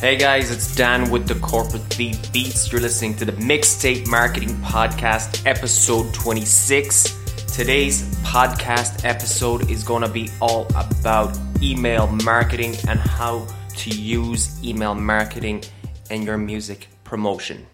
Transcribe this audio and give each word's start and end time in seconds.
Hey 0.00 0.16
guys, 0.16 0.52
it's 0.52 0.76
Dan 0.76 1.10
with 1.10 1.26
the 1.26 1.34
Corporate 1.40 1.82
Thief 1.82 2.32
Beats. 2.32 2.70
You're 2.70 2.80
listening 2.80 3.16
to 3.16 3.24
the 3.24 3.32
Mixtape 3.32 4.06
Marketing 4.06 4.54
Podcast, 4.58 5.44
episode 5.44 6.14
26. 6.14 7.16
Today's 7.52 8.02
podcast 8.22 9.04
episode 9.04 9.68
is 9.68 9.82
going 9.82 10.02
to 10.02 10.08
be 10.08 10.30
all 10.40 10.68
about 10.76 11.36
email 11.60 12.06
marketing 12.06 12.76
and 12.86 13.00
how 13.00 13.44
to 13.78 13.90
use 13.90 14.64
email 14.64 14.94
marketing 14.94 15.64
in 16.10 16.22
your 16.22 16.38
music 16.38 16.86
promotion. 17.02 17.66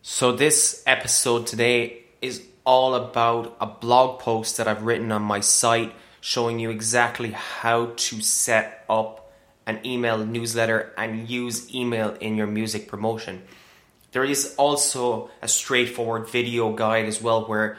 So, 0.00 0.32
this 0.32 0.82
episode 0.86 1.46
today 1.46 2.04
is 2.22 2.42
all 2.64 2.94
about 2.94 3.54
a 3.60 3.66
blog 3.66 4.20
post 4.20 4.56
that 4.56 4.66
I've 4.66 4.84
written 4.84 5.12
on 5.12 5.20
my 5.20 5.40
site 5.40 5.92
showing 6.22 6.58
you 6.58 6.70
exactly 6.70 7.32
how 7.32 7.92
to 7.96 8.22
set 8.22 8.82
up 8.88 9.19
an 9.70 9.86
email 9.86 10.18
newsletter 10.18 10.92
and 10.98 11.28
use 11.28 11.72
email 11.74 12.14
in 12.20 12.36
your 12.36 12.46
music 12.46 12.88
promotion. 12.88 13.42
There 14.12 14.24
is 14.24 14.54
also 14.58 15.30
a 15.40 15.48
straightforward 15.48 16.28
video 16.28 16.72
guide 16.72 17.06
as 17.06 17.22
well 17.22 17.46
where 17.46 17.78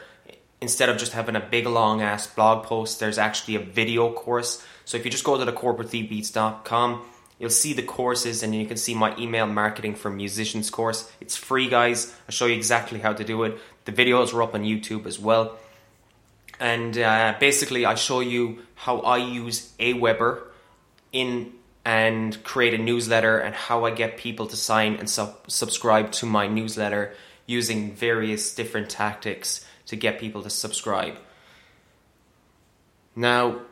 instead 0.60 0.88
of 0.88 0.96
just 0.96 1.12
having 1.12 1.36
a 1.36 1.40
big 1.40 1.66
long 1.66 2.00
ass 2.00 2.26
blog 2.26 2.64
post, 2.64 2.98
there's 2.98 3.18
actually 3.18 3.56
a 3.56 3.60
video 3.60 4.10
course. 4.12 4.64
So 4.86 4.96
if 4.96 5.04
you 5.04 5.10
just 5.10 5.24
go 5.24 5.36
to 5.36 5.44
the 5.44 5.52
corporatethiefbeats.com, 5.52 7.02
you'll 7.38 7.50
see 7.50 7.74
the 7.74 7.82
courses 7.82 8.42
and 8.42 8.54
you 8.54 8.66
can 8.66 8.78
see 8.78 8.94
my 8.94 9.14
email 9.18 9.46
marketing 9.46 9.94
for 9.94 10.10
musicians 10.10 10.70
course. 10.70 11.10
It's 11.20 11.36
free, 11.36 11.68
guys. 11.68 12.14
I'll 12.26 12.32
show 12.32 12.46
you 12.46 12.54
exactly 12.54 13.00
how 13.00 13.12
to 13.12 13.24
do 13.24 13.42
it. 13.42 13.58
The 13.84 13.92
videos 13.92 14.32
are 14.32 14.42
up 14.42 14.54
on 14.54 14.62
YouTube 14.62 15.04
as 15.06 15.18
well. 15.18 15.58
And 16.58 16.96
uh, 16.96 17.34
basically, 17.38 17.84
I 17.84 17.96
show 17.96 18.20
you 18.20 18.58
how 18.76 19.00
I 19.00 19.18
use 19.18 19.72
Aweber 19.78 20.42
in 21.12 21.52
and 21.84 22.42
create 22.44 22.74
a 22.74 22.78
newsletter 22.78 23.38
and 23.38 23.54
how 23.54 23.84
I 23.84 23.90
get 23.90 24.16
people 24.16 24.46
to 24.46 24.56
sign 24.56 24.94
and 24.94 25.10
sub- 25.10 25.50
subscribe 25.50 26.12
to 26.12 26.26
my 26.26 26.46
newsletter 26.46 27.14
using 27.46 27.92
various 27.92 28.54
different 28.54 28.88
tactics 28.88 29.64
to 29.86 29.96
get 29.96 30.20
people 30.20 30.42
to 30.42 30.50
subscribe. 30.50 31.16
Now, 33.16 33.62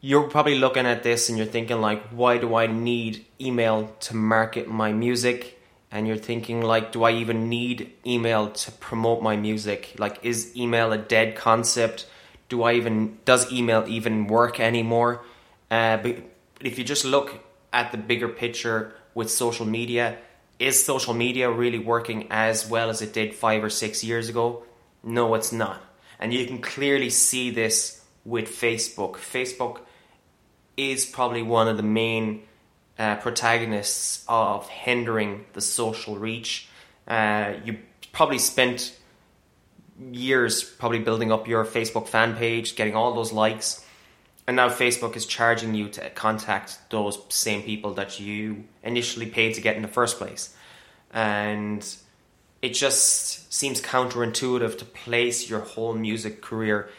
you're 0.00 0.28
probably 0.28 0.58
looking 0.58 0.84
at 0.84 1.02
this 1.02 1.28
and 1.28 1.38
you're 1.38 1.46
thinking 1.46 1.80
like 1.80 2.02
why 2.08 2.36
do 2.36 2.54
I 2.54 2.66
need 2.66 3.24
email 3.40 3.94
to 4.00 4.14
market 4.14 4.68
my 4.68 4.92
music? 4.92 5.58
And 5.90 6.06
you're 6.08 6.18
thinking 6.18 6.60
like 6.60 6.92
do 6.92 7.04
I 7.04 7.12
even 7.12 7.48
need 7.48 7.92
email 8.04 8.50
to 8.50 8.72
promote 8.72 9.22
my 9.22 9.36
music? 9.36 9.94
Like 9.98 10.18
is 10.22 10.54
email 10.56 10.92
a 10.92 10.98
dead 10.98 11.36
concept? 11.36 12.06
Do 12.50 12.64
I 12.64 12.74
even 12.74 13.18
does 13.24 13.50
email 13.50 13.84
even 13.86 14.26
work 14.26 14.60
anymore? 14.60 15.24
Uh, 15.70 15.96
if 16.64 16.78
you 16.78 16.84
just 16.84 17.04
look 17.04 17.44
at 17.72 17.92
the 17.92 17.98
bigger 17.98 18.28
picture 18.28 18.94
with 19.14 19.30
social 19.30 19.66
media, 19.66 20.18
is 20.58 20.82
social 20.84 21.14
media 21.14 21.50
really 21.50 21.78
working 21.78 22.26
as 22.30 22.68
well 22.68 22.90
as 22.90 23.02
it 23.02 23.12
did 23.12 23.34
five 23.34 23.62
or 23.62 23.70
six 23.70 24.02
years 24.02 24.28
ago? 24.28 24.62
No, 25.02 25.34
it's 25.34 25.52
not. 25.52 25.82
And 26.18 26.32
you 26.32 26.46
can 26.46 26.60
clearly 26.60 27.10
see 27.10 27.50
this 27.50 28.02
with 28.24 28.48
Facebook. 28.48 29.14
Facebook 29.14 29.80
is 30.76 31.04
probably 31.04 31.42
one 31.42 31.68
of 31.68 31.76
the 31.76 31.82
main 31.82 32.42
uh, 32.98 33.16
protagonists 33.16 34.24
of 34.28 34.68
hindering 34.68 35.44
the 35.52 35.60
social 35.60 36.16
reach. 36.16 36.68
Uh, 37.06 37.54
you 37.64 37.78
probably 38.12 38.38
spent 38.38 38.96
years 40.10 40.64
probably 40.64 41.00
building 41.00 41.30
up 41.30 41.46
your 41.46 41.64
Facebook 41.64 42.08
fan 42.08 42.36
page, 42.36 42.76
getting 42.76 42.94
all 42.94 43.14
those 43.14 43.32
likes, 43.32 43.83
and 44.46 44.56
now 44.56 44.68
Facebook 44.68 45.16
is 45.16 45.24
charging 45.26 45.74
you 45.74 45.88
to 45.88 46.10
contact 46.10 46.78
those 46.90 47.18
same 47.30 47.62
people 47.62 47.94
that 47.94 48.20
you 48.20 48.64
initially 48.82 49.26
paid 49.26 49.54
to 49.54 49.60
get 49.60 49.76
in 49.76 49.82
the 49.82 49.88
first 49.88 50.18
place. 50.18 50.54
And 51.12 51.86
it 52.60 52.74
just 52.74 53.52
seems 53.52 53.80
counterintuitive 53.80 54.78
to 54.78 54.84
place 54.84 55.48
your 55.48 55.60
whole 55.60 55.94
music 55.94 56.42
career 56.42 56.90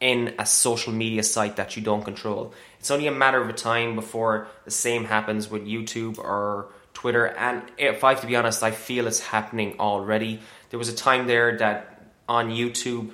in 0.00 0.34
a 0.38 0.44
social 0.44 0.92
media 0.92 1.22
site 1.22 1.56
that 1.56 1.76
you 1.76 1.82
don't 1.82 2.04
control. 2.04 2.52
It's 2.78 2.90
only 2.90 3.06
a 3.06 3.12
matter 3.12 3.40
of 3.40 3.54
time 3.56 3.94
before 3.94 4.48
the 4.64 4.70
same 4.70 5.04
happens 5.04 5.48
with 5.48 5.64
YouTube 5.64 6.18
or 6.18 6.68
Twitter. 6.92 7.26
And 7.26 7.62
if 7.78 8.02
I 8.02 8.10
have 8.10 8.20
to 8.20 8.26
be 8.26 8.36
honest, 8.36 8.62
I 8.62 8.72
feel 8.72 9.06
it's 9.06 9.20
happening 9.20 9.76
already. 9.78 10.40
There 10.70 10.78
was 10.78 10.88
a 10.88 10.94
time 10.94 11.26
there 11.26 11.56
that 11.58 12.02
on 12.28 12.50
YouTube, 12.50 13.12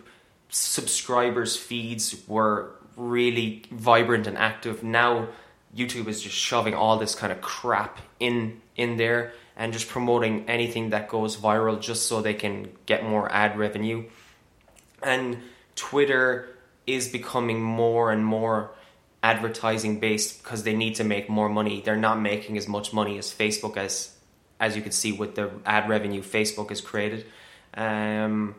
subscribers' 0.49 1.57
feeds 1.57 2.17
were 2.27 2.71
really 2.99 3.63
vibrant 3.71 4.27
and 4.27 4.37
active. 4.37 4.83
Now 4.83 5.29
YouTube 5.75 6.09
is 6.09 6.23
just 6.23 6.37
shoving 6.37 6.75
all 6.75 6.99
this 6.99 7.15
kind 7.15 7.33
of 7.33 7.41
crap 7.41 7.99
in 8.21 8.61
in 8.77 8.97
there 8.97 9.33
and 9.57 9.73
just 9.73 9.89
promoting 9.89 10.49
anything 10.49 10.91
that 10.91 11.09
goes 11.09 11.37
viral 11.37 11.81
just 11.81 12.07
so 12.07 12.21
they 12.21 12.35
can 12.35 12.69
get 12.87 13.05
more 13.05 13.31
ad 13.31 13.59
revenue. 13.59 14.05
And 15.03 15.39
Twitter 15.75 16.49
is 16.87 17.09
becoming 17.09 17.63
more 17.63 18.11
and 18.11 18.25
more 18.25 18.71
advertising 19.23 20.01
based 20.01 20.43
because 20.43 20.63
they 20.63 20.75
need 20.75 20.95
to 20.97 21.05
make 21.05 21.29
more 21.29 21.49
money. 21.49 21.83
They're 21.85 21.97
not 21.97 22.21
making 22.21 22.57
as 22.57 22.69
much 22.69 22.93
money 22.93 23.19
as 23.19 23.33
Facebook 23.33 23.77
as 23.77 24.15
as 24.61 24.75
you 24.75 24.83
can 24.83 24.93
see 24.93 25.13
with 25.13 25.37
the 25.37 25.51
ad 25.65 25.89
revenue 25.89 26.23
Facebook 26.23 26.71
has 26.71 26.81
created. 26.81 27.27
Um, 27.75 28.57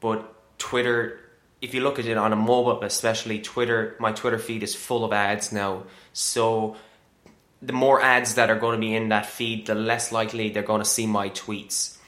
but 0.00 0.32
Twitter 0.58 1.18
if 1.60 1.74
you 1.74 1.82
look 1.82 1.98
at 1.98 2.06
it 2.06 2.16
on 2.16 2.32
a 2.32 2.36
mobile, 2.36 2.82
especially 2.82 3.40
Twitter, 3.40 3.96
my 3.98 4.12
Twitter 4.12 4.38
feed 4.38 4.62
is 4.62 4.74
full 4.74 5.04
of 5.04 5.12
ads 5.12 5.52
now. 5.52 5.84
So 6.12 6.76
the 7.60 7.72
more 7.72 8.00
ads 8.00 8.36
that 8.36 8.48
are 8.48 8.58
going 8.58 8.80
to 8.80 8.80
be 8.80 8.94
in 8.94 9.10
that 9.10 9.26
feed, 9.26 9.66
the 9.66 9.74
less 9.74 10.10
likely 10.10 10.48
they're 10.48 10.62
going 10.62 10.80
to 10.80 10.88
see 10.88 11.06
my 11.06 11.28
tweets. 11.30 11.98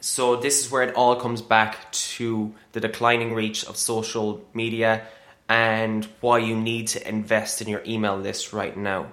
So 0.00 0.36
this 0.36 0.64
is 0.64 0.70
where 0.70 0.82
it 0.82 0.94
all 0.94 1.16
comes 1.16 1.40
back 1.40 1.90
to 1.92 2.52
the 2.72 2.80
declining 2.80 3.32
reach 3.34 3.64
of 3.64 3.76
social 3.76 4.44
media 4.52 5.06
and 5.48 6.04
why 6.20 6.38
you 6.38 6.56
need 6.56 6.88
to 6.88 7.08
invest 7.08 7.62
in 7.62 7.68
your 7.68 7.82
email 7.86 8.16
list 8.16 8.52
right 8.52 8.76
now. 8.76 9.12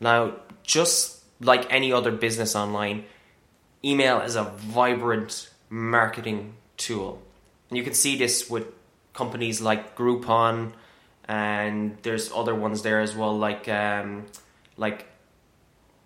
Now, 0.00 0.34
just 0.64 1.22
like 1.40 1.72
any 1.72 1.92
other 1.92 2.10
business 2.10 2.56
online, 2.56 3.04
email 3.84 4.20
is 4.20 4.34
a 4.34 4.44
vibrant 4.44 5.50
marketing 5.68 6.54
tool 6.76 7.22
and 7.72 7.78
you 7.78 7.84
can 7.84 7.94
see 7.94 8.16
this 8.16 8.50
with 8.50 8.66
companies 9.14 9.62
like 9.62 9.96
Groupon, 9.96 10.72
and 11.24 11.96
there's 12.02 12.30
other 12.30 12.54
ones 12.54 12.82
there 12.82 13.00
as 13.00 13.16
well, 13.16 13.38
like 13.38 13.66
um, 13.66 14.26
like 14.76 15.06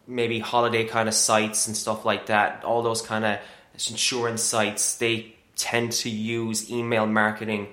maybe 0.07 0.39
holiday 0.39 0.85
kind 0.85 1.09
of 1.09 1.15
sites 1.15 1.67
and 1.67 1.77
stuff 1.77 2.05
like 2.05 2.27
that. 2.27 2.63
All 2.63 2.83
those 2.83 3.03
kind 3.03 3.25
of 3.25 3.41
insurance 3.75 4.45
sites, 4.45 4.95
they 4.99 5.35
tend 5.57 5.91
to 5.91 6.09
use 6.09 6.71
email 6.71 7.05
marketing, 7.05 7.67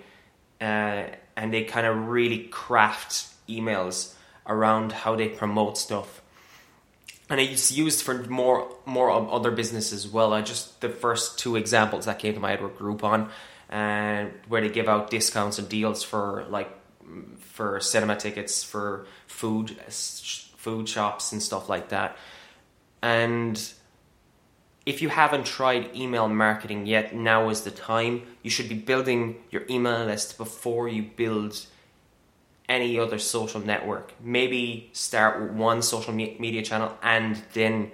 uh, 0.60 1.04
and 1.36 1.54
they 1.54 1.64
kind 1.64 1.86
of 1.86 2.08
really 2.08 2.46
craft 2.46 3.28
emails 3.48 4.16
around 4.48 4.92
how 4.92 5.16
they 5.16 5.30
promote 5.30 5.78
stuff 5.78 6.20
and 7.30 7.40
it's 7.40 7.72
used 7.72 8.02
for 8.02 8.24
more 8.24 8.70
more 8.86 9.12
other 9.12 9.50
businesses 9.50 10.06
as 10.06 10.12
well. 10.12 10.34
I 10.34 10.42
just 10.42 10.82
the 10.82 10.90
first 10.90 11.40
two 11.40 11.56
examples 11.56 12.06
that 12.06 12.20
came 12.20 12.34
to 12.34 12.40
my 12.40 12.50
head 12.50 12.62
were 12.62 12.70
Groupon 12.70 13.30
and 13.74 14.32
where 14.48 14.62
they 14.62 14.70
give 14.70 14.88
out 14.88 15.10
discounts 15.10 15.58
and 15.58 15.68
deals 15.68 16.04
for 16.04 16.46
like 16.48 16.70
for 17.40 17.80
cinema 17.80 18.16
tickets 18.16 18.64
for 18.64 19.08
food 19.26 19.76
food 19.90 20.88
shops 20.88 21.32
and 21.32 21.42
stuff 21.42 21.68
like 21.68 21.90
that. 21.90 22.16
And 23.02 23.60
if 24.86 25.02
you 25.02 25.10
haven't 25.10 25.46
tried 25.48 25.96
email 25.96 26.30
marketing 26.30 26.86
yet 26.86 27.16
now 27.16 27.50
is 27.50 27.62
the 27.62 27.72
time. 27.72 28.22
You 28.44 28.52
should 28.52 28.70
be 28.70 28.76
building 28.76 29.38
your 29.50 29.64
email 29.70 30.06
list 30.06 30.38
before 30.38 30.88
you 30.88 31.04
build 31.04 31.66
any 32.70 33.00
other 33.00 33.18
social 33.18 33.60
network. 33.60 34.14
Maybe 34.22 34.92
start 34.94 35.42
with 35.42 35.52
one 35.52 35.82
social 35.82 36.14
media 36.14 36.62
channel 36.62 36.96
and 37.02 37.42
then 37.54 37.92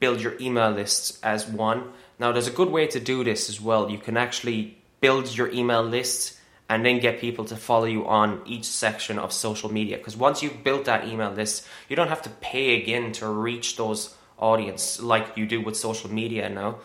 build 0.00 0.20
your 0.20 0.36
email 0.40 0.70
lists 0.70 1.20
as 1.22 1.46
one 1.46 1.92
now, 2.18 2.32
there's 2.32 2.48
a 2.48 2.52
good 2.52 2.70
way 2.70 2.86
to 2.88 3.00
do 3.00 3.22
this 3.22 3.48
as 3.48 3.60
well. 3.60 3.90
You 3.90 3.98
can 3.98 4.16
actually 4.16 4.78
build 5.00 5.36
your 5.36 5.50
email 5.52 5.82
list 5.82 6.38
and 6.68 6.84
then 6.84 6.98
get 6.98 7.20
people 7.20 7.44
to 7.46 7.56
follow 7.56 7.84
you 7.86 8.06
on 8.06 8.42
each 8.44 8.64
section 8.64 9.18
of 9.18 9.32
social 9.32 9.72
media. 9.72 9.96
Because 9.96 10.16
once 10.16 10.42
you've 10.42 10.62
built 10.64 10.84
that 10.84 11.06
email 11.06 11.30
list, 11.30 11.66
you 11.88 11.96
don't 11.96 12.08
have 12.08 12.22
to 12.22 12.30
pay 12.40 12.80
again 12.82 13.12
to 13.12 13.28
reach 13.28 13.76
those 13.76 14.14
audience 14.38 15.00
like 15.00 15.36
you 15.36 15.46
do 15.46 15.60
with 15.60 15.76
social 15.76 16.10
media 16.10 16.48
now. 16.48 16.78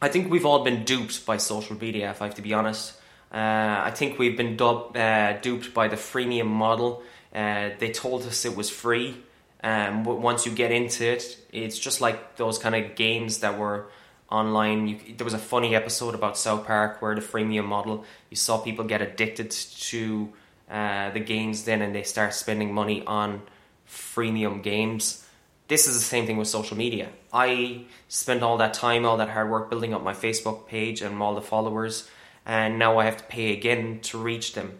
I 0.00 0.08
think 0.08 0.30
we've 0.30 0.46
all 0.46 0.62
been 0.62 0.84
duped 0.84 1.26
by 1.26 1.36
social 1.38 1.76
media, 1.76 2.10
if 2.10 2.22
I 2.22 2.26
have 2.26 2.34
to 2.36 2.42
be 2.42 2.54
honest. 2.54 2.94
Uh, 3.32 3.82
I 3.84 3.90
think 3.94 4.18
we've 4.18 4.36
been 4.36 4.60
uh, 4.60 5.38
duped 5.42 5.74
by 5.74 5.88
the 5.88 5.96
freemium 5.96 6.46
model. 6.46 7.02
Uh, 7.34 7.70
they 7.78 7.90
told 7.90 8.22
us 8.22 8.44
it 8.44 8.56
was 8.56 8.70
free, 8.70 9.16
um, 9.62 10.04
once 10.04 10.46
you 10.46 10.52
get 10.52 10.70
into 10.70 11.04
it, 11.04 11.38
it's 11.52 11.78
just 11.78 12.00
like 12.00 12.36
those 12.36 12.58
kind 12.58 12.74
of 12.74 12.94
games 12.94 13.40
that 13.40 13.58
were 13.58 13.88
online. 14.30 14.88
You, 14.88 14.98
there 15.16 15.24
was 15.24 15.34
a 15.34 15.38
funny 15.38 15.74
episode 15.74 16.14
about 16.14 16.36
South 16.36 16.66
Park 16.66 17.00
where 17.00 17.14
the 17.14 17.20
freemium 17.20 17.64
model, 17.64 18.04
you 18.30 18.36
saw 18.36 18.58
people 18.58 18.84
get 18.84 19.02
addicted 19.02 19.50
to 19.50 20.32
uh, 20.70 21.10
the 21.10 21.20
games 21.20 21.64
then 21.64 21.82
and 21.82 21.94
they 21.94 22.02
start 22.02 22.34
spending 22.34 22.74
money 22.74 23.04
on 23.06 23.42
freemium 23.88 24.62
games. 24.62 25.24
This 25.68 25.88
is 25.88 25.94
the 25.94 26.04
same 26.04 26.26
thing 26.26 26.36
with 26.36 26.48
social 26.48 26.76
media. 26.76 27.08
I 27.32 27.84
spent 28.08 28.42
all 28.42 28.56
that 28.58 28.74
time, 28.74 29.04
all 29.04 29.16
that 29.16 29.30
hard 29.30 29.50
work 29.50 29.68
building 29.68 29.94
up 29.94 30.02
my 30.02 30.12
Facebook 30.12 30.68
page 30.68 31.02
and 31.02 31.20
all 31.20 31.34
the 31.34 31.42
followers, 31.42 32.08
and 32.44 32.78
now 32.78 32.98
I 32.98 33.04
have 33.04 33.16
to 33.16 33.24
pay 33.24 33.52
again 33.52 34.00
to 34.02 34.18
reach 34.18 34.54
them. 34.54 34.78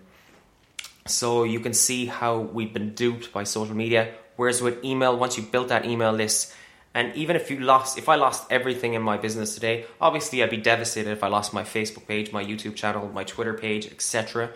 So 1.07 1.45
you 1.45 1.61
can 1.61 1.73
see 1.73 2.07
how 2.07 2.39
we've 2.39 2.73
been 2.73 2.95
duped 2.95 3.33
by 3.33 3.45
social 3.45 3.75
media. 3.75 4.15
Whereas 4.37 4.63
with 4.63 4.85
email, 4.85 5.17
once 5.17 5.37
you 5.37 5.43
built 5.43 5.69
that 5.69 5.85
email 5.85 6.13
list, 6.13 6.55
and 6.95 7.15
even 7.15 7.37
if 7.37 7.51
you 7.51 7.61
lost, 7.61 7.99
if 7.99 8.09
I 8.09 8.15
lost 8.15 8.51
everything 8.51 8.95
in 8.95 9.03
my 9.03 9.19
business 9.19 9.55
today, 9.55 9.85
obviously 10.01 10.43
I'd 10.43 10.51
be 10.51 10.57
devastated 10.57 11.11
if 11.11 11.23
I 11.23 11.29
lost 11.29 11.53
my 11.53 11.63
Facebook 11.63 12.07
page, 12.07 12.33
my 12.33 12.43
YouTube 12.43 12.75
channel, 12.75 13.11
my 13.13 13.25
Twitter 13.25 13.53
page, 13.53 13.87
etc. 13.87 14.51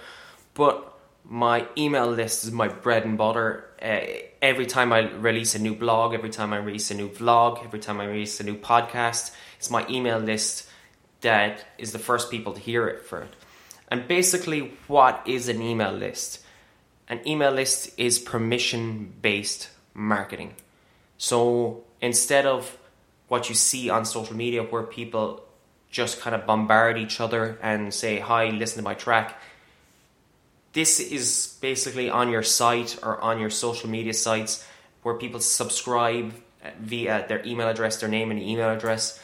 But 0.55 0.91
my 1.25 1.67
email 1.77 2.06
list 2.11 2.44
is 2.44 2.50
my 2.50 2.69
bread 2.69 3.05
and 3.05 3.19
butter. 3.19 3.69
Uh, 3.82 4.00
every 4.41 4.67
time 4.67 4.93
I 4.93 5.11
release 5.11 5.55
a 5.55 5.59
new 5.59 5.75
blog, 5.75 6.15
every 6.15 6.31
time 6.31 6.53
I 6.53 6.56
release 6.56 6.91
a 6.91 6.94
new 6.94 7.09
vlog, 7.09 7.62
every 7.65 7.79
time 7.79 8.00
I 8.00 8.06
release 8.06 8.41
a 8.41 8.44
new 8.44 8.56
podcast, 8.56 9.33
it's 9.59 9.71
my 9.71 9.87
email 9.88 10.19
list 10.19 10.69
that 11.21 11.67
is 11.76 11.93
the 11.93 11.99
first 11.99 12.31
people 12.31 12.55
to 12.55 12.61
hear 12.61 12.88
it 12.88 13.05
for 13.05 13.21
it. 13.21 13.35
And 13.88 14.09
basically, 14.09 14.73
what 14.87 15.23
is 15.26 15.49
an 15.49 15.61
email 15.61 15.93
list? 15.93 16.44
An 17.11 17.21
email 17.27 17.51
list 17.51 17.91
is 17.99 18.21
permission 18.21 19.12
based 19.21 19.69
marketing. 19.95 20.55
So 21.19 21.83
instead 22.01 22.47
of 22.47 22.79
what 23.27 23.49
you 23.49 23.55
see 23.57 23.91
on 23.91 24.05
social 24.05 24.37
media 24.37 24.62
where 24.62 24.85
people 24.85 25.45
just 25.91 26.21
kind 26.21 26.37
of 26.37 26.47
bombard 26.47 26.97
each 26.97 27.21
other 27.21 27.59
and 27.62 27.93
say, 27.93 28.21
Hi, 28.21 28.51
listen 28.51 28.79
to 28.79 28.85
my 28.85 28.95
track. 28.95 29.43
This 30.73 31.01
is 31.01 31.59
basically 31.61 32.09
on 32.09 32.31
your 32.31 32.45
site 32.45 32.97
or 33.03 33.21
on 33.21 33.41
your 33.41 33.51
social 33.51 33.91
media 33.91 34.15
sites 34.15 34.65
where 35.03 35.17
people 35.17 35.41
subscribe 35.41 36.33
via 36.79 37.27
their 37.27 37.45
email 37.45 37.69
address, 37.69 37.97
their 37.97 38.09
name 38.09 38.31
and 38.31 38.41
email 38.41 38.71
address, 38.71 39.19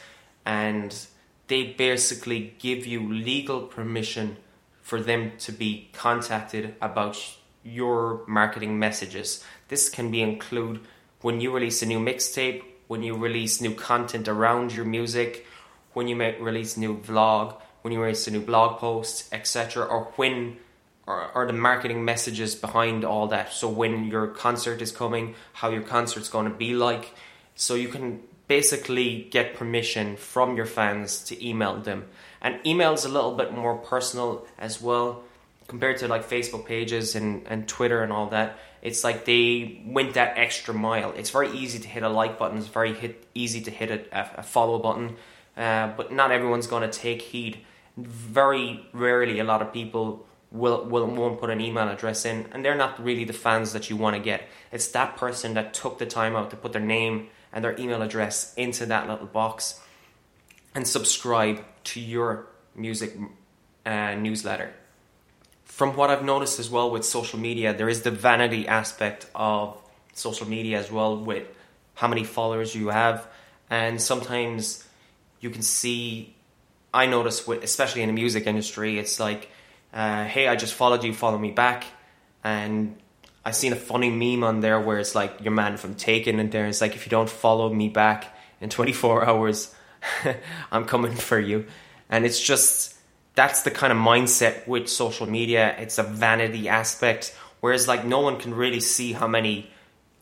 and 0.45 1.07
they 1.47 1.63
basically 1.63 2.53
give 2.59 2.85
you 2.85 3.13
legal 3.13 3.61
permission 3.61 4.35
for 4.81 4.99
them 4.99 5.31
to 5.39 5.53
be 5.53 5.89
contacted 5.93 6.75
about 6.81 7.36
your 7.67 8.21
marketing 8.27 8.79
messages. 8.79 9.43
This 9.67 9.89
can 9.89 10.09
be 10.09 10.21
include 10.21 10.79
when 11.21 11.41
you 11.41 11.51
release 11.51 11.81
a 11.81 11.85
new 11.85 11.99
mixtape, 11.99 12.63
when 12.87 13.03
you 13.03 13.15
release 13.15 13.59
new 13.59 13.73
content 13.73 14.27
around 14.27 14.73
your 14.73 14.85
music, 14.85 15.45
when 15.93 16.07
you 16.07 16.15
make, 16.15 16.39
release 16.39 16.77
new 16.77 16.97
vlog, 16.97 17.59
when 17.81 17.91
you 17.91 18.01
release 18.01 18.27
a 18.27 18.31
new 18.31 18.39
blog 18.39 18.79
post, 18.79 19.33
etc., 19.33 19.85
or 19.85 20.05
when 20.15 20.57
or, 21.05 21.45
the 21.47 21.53
marketing 21.53 22.03
messages 22.03 22.53
behind 22.53 23.05
all 23.05 23.27
that. 23.27 23.53
So 23.53 23.69
when 23.69 24.07
your 24.07 24.27
concert 24.27 24.81
is 24.81 24.91
coming, 24.91 25.35
how 25.53 25.69
your 25.69 25.81
concert's 25.81 26.27
going 26.27 26.49
to 26.51 26.53
be 26.53 26.73
like. 26.73 27.13
So 27.55 27.75
you 27.75 27.87
can 27.87 28.23
basically 28.49 29.27
get 29.31 29.55
permission 29.55 30.17
from 30.17 30.57
your 30.57 30.65
fans 30.65 31.23
to 31.25 31.47
email 31.47 31.79
them. 31.79 32.07
And 32.41 32.59
email 32.65 32.93
is 32.93 33.05
a 33.05 33.09
little 33.09 33.35
bit 33.35 33.53
more 33.53 33.77
personal 33.77 34.45
as 34.57 34.81
well 34.81 35.23
compared 35.67 35.97
to 35.97 36.07
like 36.07 36.29
Facebook 36.29 36.65
pages 36.65 37.15
and, 37.15 37.45
and 37.47 37.67
Twitter 37.67 38.01
and 38.03 38.11
all 38.11 38.27
that 38.29 38.57
it's 38.81 39.03
like 39.03 39.25
they 39.25 39.81
went 39.85 40.13
that 40.13 40.37
extra 40.37 40.73
mile. 40.73 41.11
It's 41.11 41.29
very 41.29 41.51
easy 41.51 41.79
to 41.79 41.87
hit 41.87 42.03
a 42.03 42.09
like 42.09 42.37
button. 42.37 42.57
It's 42.57 42.67
very 42.67 42.93
hit, 42.93 43.25
easy 43.33 43.61
to 43.61 43.71
hit 43.71 43.91
a, 44.11 44.39
a 44.39 44.43
follow 44.43 44.79
button, 44.79 45.15
uh, 45.55 45.93
but 45.97 46.11
not 46.11 46.31
everyone's 46.31 46.67
going 46.67 46.89
to 46.89 46.97
take 46.97 47.21
heed. 47.21 47.57
Very 47.97 48.85
rarely, 48.93 49.39
a 49.39 49.43
lot 49.43 49.61
of 49.61 49.73
people 49.73 50.25
will 50.51 50.85
will 50.85 51.07
won't 51.07 51.39
put 51.39 51.49
an 51.49 51.59
email 51.59 51.89
address 51.89 52.23
in, 52.25 52.45
and 52.51 52.63
they're 52.63 52.75
not 52.75 53.03
really 53.03 53.25
the 53.25 53.33
fans 53.33 53.73
that 53.73 53.89
you 53.89 53.97
want 53.97 54.15
to 54.15 54.21
get. 54.21 54.43
It's 54.71 54.87
that 54.89 55.17
person 55.17 55.55
that 55.55 55.73
took 55.73 55.97
the 55.97 56.05
time 56.05 56.35
out 56.35 56.51
to 56.51 56.55
put 56.55 56.73
their 56.73 56.81
name 56.81 57.27
and 57.51 57.63
their 57.63 57.77
email 57.79 58.01
address 58.01 58.53
into 58.55 58.85
that 58.85 59.09
little 59.09 59.25
box 59.25 59.81
and 60.75 60.87
subscribe 60.87 61.63
to 61.85 61.99
your 61.99 62.47
music 62.75 63.17
uh, 63.85 64.13
newsletter 64.13 64.73
from 65.77 65.95
what 65.95 66.09
I've 66.09 66.23
noticed 66.23 66.57
as 66.57 66.71
well 66.71 66.89
with 66.89 67.05
social 67.05 67.37
media, 67.37 67.71
there 67.71 67.87
is 67.87 68.01
the 68.01 68.09
vanity 68.09 68.67
aspect 68.67 69.27
of 69.35 69.79
social 70.11 70.47
media 70.49 70.79
as 70.79 70.91
well 70.91 71.15
with 71.15 71.47
how 71.93 72.07
many 72.07 72.23
followers 72.23 72.73
you 72.73 72.87
have, 72.87 73.27
and 73.69 74.01
sometimes 74.01 74.83
you 75.39 75.51
can 75.51 75.61
see. 75.61 76.33
I 76.91 77.05
notice 77.05 77.45
with 77.45 77.63
especially 77.63 78.01
in 78.01 78.07
the 78.07 78.13
music 78.13 78.47
industry, 78.47 78.97
it's 78.97 79.19
like, 79.19 79.51
uh, 79.93 80.25
"Hey, 80.25 80.47
I 80.47 80.55
just 80.55 80.73
followed 80.73 81.03
you, 81.03 81.13
follow 81.13 81.37
me 81.37 81.51
back," 81.51 81.85
and 82.43 82.97
I've 83.45 83.55
seen 83.55 83.71
a 83.71 83.75
funny 83.91 84.09
meme 84.09 84.43
on 84.43 84.61
there 84.61 84.79
where 84.79 84.97
it's 84.97 85.13
like 85.13 85.41
your 85.41 85.53
man 85.53 85.77
from 85.77 85.93
Taken, 85.93 86.39
and 86.39 86.51
there. 86.51 86.65
It's 86.65 86.81
like, 86.81 86.95
"If 86.95 87.05
you 87.05 87.11
don't 87.11 87.29
follow 87.29 87.71
me 87.71 87.87
back 87.87 88.35
in 88.61 88.69
24 88.69 89.25
hours, 89.29 89.75
I'm 90.71 90.85
coming 90.85 91.13
for 91.13 91.39
you," 91.39 91.67
and 92.09 92.25
it's 92.25 92.41
just 92.41 92.96
that's 93.37 93.61
the 93.61 93.69
kind 93.69 93.93
of 93.93 93.99
mindset 93.99 94.67
with 94.67 94.89
social 94.89 95.29
media. 95.29 95.75
It's 95.77 95.99
a 95.99 96.03
vanity 96.03 96.67
aspect, 96.67 97.37
whereas 97.59 97.87
like 97.87 98.03
no 98.03 98.21
one 98.21 98.39
can 98.39 98.51
really 98.51 98.79
see 98.79 99.13
how 99.13 99.27
many 99.27 99.69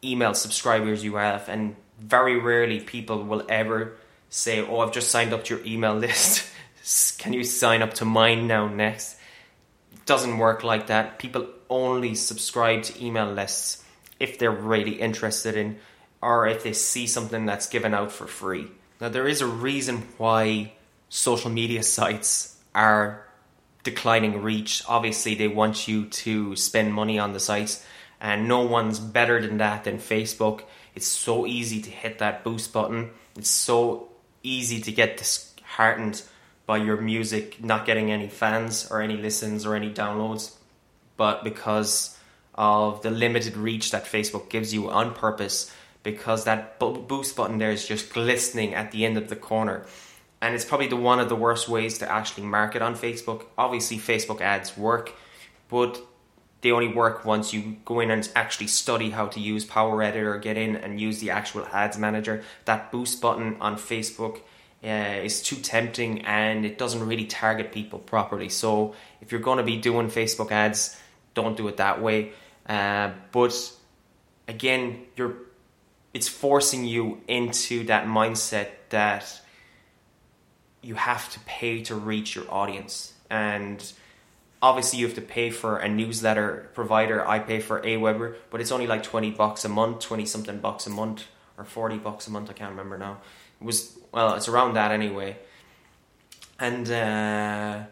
email 0.03 0.33
subscribers 0.33 1.01
you 1.01 1.15
have, 1.15 1.47
and 1.47 1.77
very 1.97 2.37
rarely 2.37 2.81
people 2.81 3.23
will 3.23 3.45
ever 3.47 3.95
say, 4.29 4.59
"Oh, 4.59 4.81
I've 4.81 4.91
just 4.91 5.11
signed 5.11 5.31
up 5.31 5.45
to 5.45 5.55
your 5.55 5.65
email 5.65 5.95
list. 6.05 6.51
can 7.17 7.31
you 7.31 7.45
sign 7.45 7.81
up 7.81 7.93
to 7.95 8.05
mine 8.05 8.47
now 8.47 8.67
next?" 8.67 9.15
Doesn't 10.05 10.37
work 10.37 10.65
like 10.65 10.87
that. 10.87 11.17
People 11.17 11.47
only 11.69 12.15
subscribe 12.15 12.83
to 12.83 13.01
email 13.05 13.31
lists 13.31 13.81
if 14.19 14.37
they're 14.37 14.51
really 14.51 14.99
interested 14.99 15.55
in, 15.55 15.77
or 16.21 16.47
if 16.47 16.63
they 16.63 16.73
see 16.73 17.07
something 17.07 17.45
that's 17.45 17.69
given 17.69 17.93
out 17.93 18.11
for 18.11 18.27
free. 18.27 18.67
Now, 18.99 19.07
there 19.07 19.25
is 19.25 19.39
a 19.39 19.47
reason 19.47 20.03
why 20.17 20.73
social 21.07 21.49
media 21.49 21.81
sites 21.97 22.54
are 22.75 23.25
declining 23.83 24.41
reach. 24.41 24.83
Obviously, 24.87 25.33
they 25.35 25.47
want 25.47 25.87
you 25.87 26.05
to 26.05 26.55
spend 26.55 26.93
money 26.93 27.17
on 27.17 27.33
the 27.33 27.39
sites, 27.39 27.83
and 28.19 28.47
no 28.47 28.61
one's 28.61 28.99
better 28.99 29.41
than 29.41 29.57
that 29.57 29.85
than 29.85 29.97
Facebook. 29.97 30.61
It's 30.93 31.07
so 31.07 31.45
easy 31.45 31.81
to 31.81 31.89
hit 31.89 32.19
that 32.19 32.43
boost 32.43 32.73
button. 32.73 33.11
It's 33.35 33.49
so 33.49 34.09
easy 34.43 34.81
to 34.81 34.91
get 34.91 35.17
disheartened 35.17 36.21
by 36.65 36.77
your 36.77 36.99
music 36.99 37.63
not 37.63 37.85
getting 37.85 38.11
any 38.11 38.27
fans 38.27 38.89
or 38.91 39.01
any 39.01 39.17
listens 39.17 39.65
or 39.65 39.75
any 39.75 39.93
downloads, 39.93 40.55
but 41.15 41.43
because 41.43 42.17
of 42.55 43.01
the 43.01 43.11
limited 43.11 43.55
reach 43.55 43.91
that 43.91 44.05
Facebook 44.05 44.49
gives 44.49 44.73
you 44.73 44.89
on 44.89 45.13
purpose, 45.13 45.71
because 46.01 46.45
that 46.45 46.79
boost 46.79 47.35
button 47.35 47.57
there 47.57 47.71
is 47.71 47.87
just 47.87 48.13
glistening 48.13 48.73
at 48.73 48.91
the 48.91 49.05
end 49.05 49.17
of 49.17 49.29
the 49.29 49.35
corner 49.35 49.85
and 50.41 50.53
it's 50.53 50.65
probably 50.65 50.87
the 50.87 50.95
one 50.95 51.19
of 51.19 51.29
the 51.29 51.35
worst 51.35 51.67
ways 51.69 51.97
to 51.99 52.11
actually 52.11 52.45
market 52.45 52.81
on 52.81 52.95
Facebook. 52.95 53.45
Obviously, 53.57 53.97
Facebook 53.97 54.41
ads 54.41 54.77
work, 54.77 55.13
but 55.69 56.01
they 56.61 56.71
only 56.71 56.87
work 56.87 57.25
once 57.25 57.53
you 57.53 57.77
go 57.85 57.99
in 57.99 58.09
and 58.09 58.27
actually 58.35 58.67
study 58.67 59.11
how 59.11 59.27
to 59.27 59.39
use 59.39 59.65
Power 59.65 60.01
Editor, 60.01 60.37
get 60.39 60.57
in 60.57 60.75
and 60.75 60.99
use 60.99 61.19
the 61.19 61.29
actual 61.29 61.65
ads 61.71 61.97
manager. 61.97 62.43
That 62.65 62.91
boost 62.91 63.21
button 63.21 63.57
on 63.61 63.75
Facebook 63.75 64.39
uh, 64.83 65.21
is 65.23 65.41
too 65.41 65.57
tempting 65.57 66.25
and 66.25 66.65
it 66.65 66.77
doesn't 66.77 67.05
really 67.05 67.25
target 67.25 67.71
people 67.71 67.99
properly. 67.99 68.49
So 68.49 68.95
if 69.21 69.31
you're 69.31 69.41
going 69.41 69.59
to 69.59 69.63
be 69.63 69.77
doing 69.77 70.09
Facebook 70.09 70.51
ads, 70.51 70.99
don't 71.35 71.55
do 71.55 71.67
it 71.67 71.77
that 71.77 72.01
way. 72.01 72.31
Uh, 72.67 73.11
but 73.31 73.53
again, 74.47 75.05
you're 75.15 75.35
it's 76.15 76.29
forcing 76.29 76.85
you 76.85 77.21
into 77.27 77.83
that 77.83 78.07
mindset 78.07 78.69
that 78.89 79.41
you 80.85 80.93
have 80.93 81.31
to 81.31 81.39
pay 81.41 81.81
to 81.81 81.95
reach 81.95 82.35
your 82.35 82.45
audience. 82.49 83.13
And 83.29 83.83
obviously 84.61 84.99
you 84.99 85.07
have 85.07 85.15
to 85.15 85.21
pay 85.21 85.49
for 85.49 85.77
a 85.77 85.89
newsletter 85.89 86.69
provider. 86.75 87.27
I 87.27 87.39
pay 87.39 87.59
for 87.59 87.81
Aweber, 87.81 88.35
but 88.51 88.61
it's 88.61 88.71
only 88.71 88.85
like 88.85 89.01
20 89.01 89.31
bucks 89.31 89.65
a 89.65 89.69
month, 89.69 89.99
20 90.01 90.25
something 90.27 90.59
bucks 90.59 90.85
a 90.85 90.91
month, 90.91 91.25
or 91.57 91.65
40 91.65 91.97
bucks 91.97 92.27
a 92.27 92.31
month, 92.31 92.51
I 92.51 92.53
can't 92.53 92.69
remember 92.69 92.99
now. 92.99 93.17
It 93.59 93.65
was, 93.65 93.97
well, 94.11 94.35
it's 94.35 94.47
around 94.47 94.75
that 94.75 94.91
anyway. 94.91 95.37
And 96.59 96.89
uh, 96.89 97.83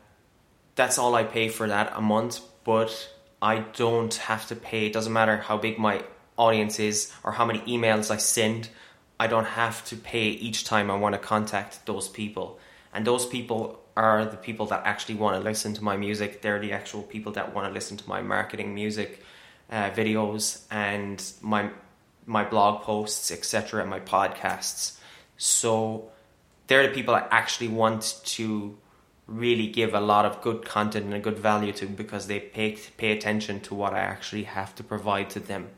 that's 0.75 0.99
all 0.99 1.15
I 1.15 1.23
pay 1.23 1.49
for 1.49 1.67
that 1.67 1.93
a 1.95 2.01
month, 2.01 2.41
but 2.63 3.09
I 3.41 3.59
don't 3.59 4.13
have 4.13 4.47
to 4.49 4.55
pay. 4.55 4.85
It 4.85 4.93
doesn't 4.93 5.11
matter 5.11 5.37
how 5.37 5.57
big 5.57 5.79
my 5.79 6.03
audience 6.37 6.79
is 6.79 7.11
or 7.23 7.31
how 7.31 7.45
many 7.45 7.59
emails 7.61 8.11
I 8.11 8.17
send. 8.17 8.69
I 9.19 9.25
don't 9.25 9.45
have 9.45 9.83
to 9.85 9.95
pay 9.95 10.27
each 10.27 10.63
time 10.63 10.91
I 10.91 10.95
want 10.95 11.13
to 11.13 11.19
contact 11.19 11.87
those 11.87 12.07
people 12.07 12.59
and 12.93 13.05
those 13.05 13.25
people 13.25 13.79
are 13.95 14.25
the 14.25 14.37
people 14.37 14.65
that 14.67 14.83
actually 14.85 15.15
want 15.15 15.37
to 15.37 15.43
listen 15.43 15.73
to 15.73 15.83
my 15.83 15.97
music. 15.97 16.41
They're 16.41 16.59
the 16.59 16.71
actual 16.71 17.03
people 17.03 17.31
that 17.33 17.53
want 17.53 17.67
to 17.67 17.73
listen 17.73 17.97
to 17.97 18.09
my 18.09 18.21
marketing 18.21 18.73
music 18.73 19.23
uh, 19.69 19.89
videos 19.91 20.63
and 20.71 21.23
my 21.41 21.69
my 22.25 22.45
blog 22.45 22.83
posts, 22.83 23.31
etc., 23.31 23.81
and 23.81 23.89
my 23.89 23.99
podcasts. 23.99 24.97
So 25.37 26.09
they're 26.67 26.87
the 26.87 26.93
people 26.93 27.13
I 27.13 27.27
actually 27.31 27.67
want 27.67 28.21
to 28.37 28.77
really 29.27 29.67
give 29.67 29.93
a 29.93 29.99
lot 29.99 30.25
of 30.25 30.41
good 30.41 30.65
content 30.65 31.05
and 31.05 31.13
a 31.13 31.19
good 31.19 31.39
value 31.39 31.73
to 31.73 31.85
because 31.85 32.27
they 32.27 32.39
pay 32.39 32.77
pay 32.97 33.11
attention 33.11 33.59
to 33.61 33.75
what 33.75 33.93
I 33.93 33.99
actually 33.99 34.43
have 34.43 34.75
to 34.75 34.83
provide 34.83 35.29
to 35.31 35.39
them. 35.39 35.69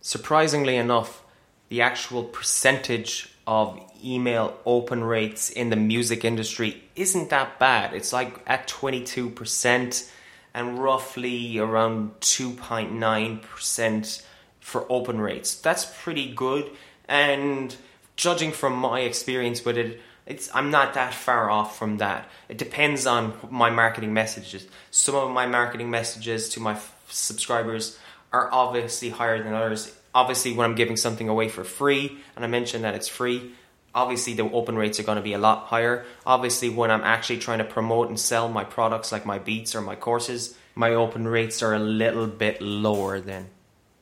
surprisingly 0.00 0.76
enough, 0.76 1.24
the 1.68 1.82
actual 1.82 2.24
percentage 2.24 3.29
of 3.46 3.80
email 4.04 4.58
open 4.64 5.04
rates 5.04 5.50
in 5.50 5.70
the 5.70 5.76
music 5.76 6.24
industry 6.24 6.82
isn't 6.96 7.30
that 7.30 7.58
bad. 7.58 7.94
It's 7.94 8.12
like 8.12 8.40
at 8.46 8.68
22% 8.68 10.10
and 10.54 10.78
roughly 10.78 11.58
around 11.58 12.20
2.9% 12.20 14.22
for 14.60 14.86
open 14.90 15.20
rates. 15.20 15.56
That's 15.56 15.84
pretty 16.02 16.32
good. 16.32 16.70
And 17.08 17.76
judging 18.16 18.52
from 18.52 18.76
my 18.76 19.00
experience 19.00 19.64
with 19.64 19.78
it, 19.78 20.00
it's 20.26 20.54
I'm 20.54 20.70
not 20.70 20.94
that 20.94 21.14
far 21.14 21.50
off 21.50 21.76
from 21.78 21.96
that. 21.98 22.28
It 22.48 22.58
depends 22.58 23.06
on 23.06 23.34
my 23.50 23.70
marketing 23.70 24.12
messages. 24.12 24.66
Some 24.90 25.14
of 25.16 25.30
my 25.30 25.46
marketing 25.46 25.90
messages 25.90 26.48
to 26.50 26.60
my 26.60 26.74
f- 26.74 26.94
subscribers 27.08 27.98
are 28.32 28.48
obviously 28.52 29.10
higher 29.10 29.42
than 29.42 29.54
others. 29.54 29.92
Obviously, 30.14 30.52
when 30.52 30.64
I'm 30.64 30.74
giving 30.74 30.96
something 30.96 31.28
away 31.28 31.48
for 31.48 31.64
free, 31.64 32.18
and 32.34 32.44
I 32.44 32.48
mentioned 32.48 32.84
that 32.84 32.94
it's 32.94 33.08
free, 33.08 33.52
obviously 33.94 34.34
the 34.34 34.42
open 34.42 34.76
rates 34.76 34.98
are 35.00 35.04
going 35.04 35.16
to 35.16 35.22
be 35.22 35.32
a 35.32 35.38
lot 35.38 35.66
higher. 35.66 36.04
Obviously, 36.26 36.68
when 36.68 36.90
I'm 36.90 37.02
actually 37.02 37.38
trying 37.38 37.58
to 37.58 37.64
promote 37.64 38.08
and 38.08 38.18
sell 38.18 38.48
my 38.48 38.64
products 38.64 39.12
like 39.12 39.26
my 39.26 39.38
beats 39.38 39.74
or 39.74 39.80
my 39.80 39.96
courses, 39.96 40.56
my 40.74 40.94
open 40.94 41.26
rates 41.26 41.62
are 41.62 41.74
a 41.74 41.78
little 41.78 42.26
bit 42.26 42.60
lower 42.60 43.20
then. 43.20 43.48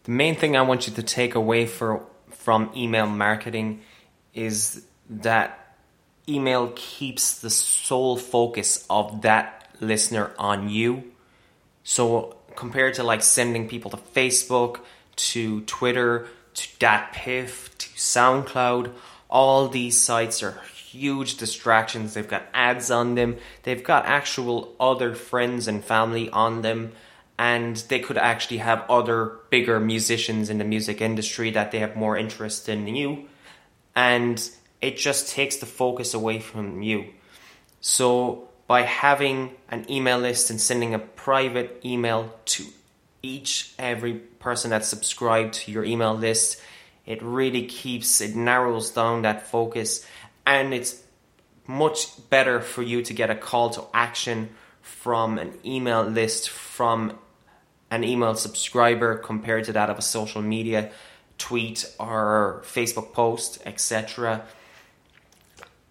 The 0.04 0.12
main 0.12 0.36
thing 0.36 0.56
I 0.56 0.62
want 0.62 0.86
you 0.86 0.94
to 0.94 1.02
take 1.02 1.34
away 1.34 1.66
for, 1.66 2.04
from 2.30 2.70
email 2.76 3.06
marketing 3.06 3.82
is 4.34 4.84
that 5.10 5.76
email 6.28 6.72
keeps 6.74 7.40
the 7.40 7.50
sole 7.50 8.16
focus 8.16 8.86
of 8.88 9.22
that 9.22 9.70
listener 9.80 10.32
on 10.38 10.68
you. 10.68 11.12
So 11.84 12.36
compared 12.54 12.94
to 12.94 13.02
like 13.02 13.22
sending 13.22 13.68
people 13.68 13.90
to 13.90 13.96
Facebook, 13.96 14.80
to 15.18 15.60
Twitter, 15.62 16.28
to 16.54 16.68
DatPiff, 16.78 17.76
to 17.78 17.88
SoundCloud, 17.90 18.92
all 19.28 19.68
these 19.68 20.00
sites 20.00 20.42
are 20.42 20.60
huge 20.74 21.36
distractions. 21.36 22.14
They've 22.14 22.26
got 22.26 22.44
ads 22.54 22.90
on 22.90 23.14
them. 23.14 23.36
They've 23.64 23.84
got 23.84 24.06
actual 24.06 24.74
other 24.80 25.14
friends 25.14 25.68
and 25.68 25.84
family 25.84 26.30
on 26.30 26.62
them. 26.62 26.92
And 27.38 27.76
they 27.76 28.00
could 28.00 28.18
actually 28.18 28.58
have 28.58 28.84
other 28.90 29.36
bigger 29.50 29.78
musicians 29.78 30.50
in 30.50 30.58
the 30.58 30.64
music 30.64 31.00
industry 31.00 31.50
that 31.50 31.70
they 31.70 31.78
have 31.78 31.94
more 31.94 32.16
interest 32.16 32.68
in 32.68 32.88
you. 32.88 33.28
And 33.94 34.50
it 34.80 34.96
just 34.96 35.28
takes 35.28 35.56
the 35.56 35.66
focus 35.66 36.14
away 36.14 36.40
from 36.40 36.82
you. 36.82 37.06
So, 37.80 38.48
by 38.66 38.82
having 38.82 39.52
an 39.70 39.90
email 39.90 40.18
list 40.18 40.50
and 40.50 40.60
sending 40.60 40.94
a 40.94 40.98
private 40.98 41.80
email 41.84 42.34
to 42.44 42.64
each 43.22 43.74
every 43.78 44.14
person 44.14 44.70
that's 44.70 44.88
subscribed 44.88 45.54
to 45.54 45.72
your 45.72 45.84
email 45.84 46.14
list, 46.14 46.60
it 47.06 47.22
really 47.22 47.66
keeps 47.66 48.20
it 48.20 48.36
narrows 48.36 48.90
down 48.90 49.22
that 49.22 49.46
focus 49.46 50.06
and 50.46 50.72
it's 50.72 51.02
much 51.66 52.08
better 52.30 52.60
for 52.60 52.82
you 52.82 53.02
to 53.02 53.12
get 53.12 53.30
a 53.30 53.34
call 53.34 53.70
to 53.70 53.84
action 53.92 54.48
from 54.80 55.38
an 55.38 55.52
email 55.64 56.02
list 56.02 56.48
from 56.48 57.12
an 57.90 58.04
email 58.04 58.34
subscriber 58.34 59.16
compared 59.16 59.64
to 59.64 59.72
that 59.72 59.90
of 59.90 59.98
a 59.98 60.02
social 60.02 60.42
media 60.42 60.90
tweet 61.38 61.84
or 61.98 62.62
Facebook 62.64 63.12
post, 63.12 63.58
etc. 63.64 64.44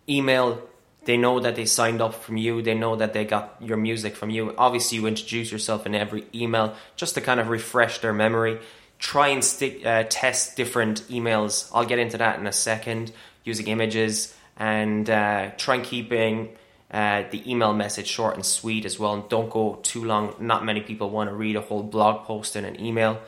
Email, 0.09 0.61
they 1.07 1.15
know 1.15 1.39
that 1.39 1.55
they 1.55 1.63
signed 1.63 2.01
up 2.01 2.13
from 2.13 2.35
you, 2.35 2.61
they 2.61 2.73
know 2.73 2.97
that 2.97 3.13
they 3.13 3.23
got 3.23 3.55
your 3.61 3.77
music 3.77 4.13
from 4.17 4.29
you. 4.29 4.53
Obviously, 4.57 4.97
you 4.97 5.07
introduce 5.07 5.49
yourself 5.53 5.85
in 5.85 5.95
every 5.95 6.25
email 6.35 6.75
just 6.97 7.15
to 7.15 7.21
kind 7.21 7.39
of 7.39 7.47
refresh 7.47 7.99
their 7.99 8.11
memory. 8.11 8.59
Try 8.99 9.29
and 9.29 9.41
stick, 9.41 9.85
uh, 9.85 10.03
test 10.09 10.57
different 10.57 11.03
emails. 11.03 11.71
I'll 11.73 11.85
get 11.85 11.97
into 11.97 12.17
that 12.17 12.39
in 12.39 12.45
a 12.45 12.51
second 12.51 13.13
using 13.45 13.67
images 13.67 14.35
and 14.57 15.09
uh, 15.09 15.51
try 15.55 15.75
and 15.75 15.85
keeping 15.85 16.49
uh, 16.91 17.23
the 17.31 17.49
email 17.49 17.71
message 17.71 18.07
short 18.07 18.35
and 18.35 18.45
sweet 18.45 18.83
as 18.83 18.99
well. 18.99 19.13
And 19.13 19.29
don't 19.29 19.49
go 19.49 19.79
too 19.83 20.03
long. 20.03 20.35
Not 20.41 20.65
many 20.65 20.81
people 20.81 21.09
want 21.09 21.29
to 21.29 21.35
read 21.35 21.55
a 21.55 21.61
whole 21.61 21.83
blog 21.83 22.25
post 22.25 22.57
in 22.57 22.65
an 22.65 22.81
email, 22.83 23.21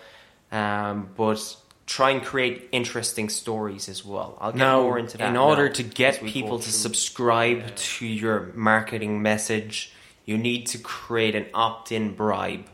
um, 0.51 1.11
but 1.15 1.55
try 1.89 2.11
and 2.11 2.23
create 2.23 2.69
interesting 2.71 3.29
stories 3.29 3.89
as 3.89 4.05
well. 4.05 4.37
I'll 4.39 4.51
get 4.51 4.59
Now, 4.59 4.83
more 4.83 4.99
into 4.99 5.17
that. 5.17 5.27
in 5.27 5.35
order 5.35 5.69
to 5.69 5.81
get 5.81 6.17
as 6.17 6.21
we 6.21 6.27
go 6.29 6.33
people 6.33 6.59
to 6.59 6.71
subscribe 6.71 7.75
to 7.75 8.05
your 8.05 8.51
marketing 8.53 9.23
message, 9.23 9.91
you 10.23 10.37
need 10.37 10.67
to 10.67 10.77
create 10.77 11.33
an 11.33 11.47
opt-in 11.51 12.13
bribe. 12.13 12.67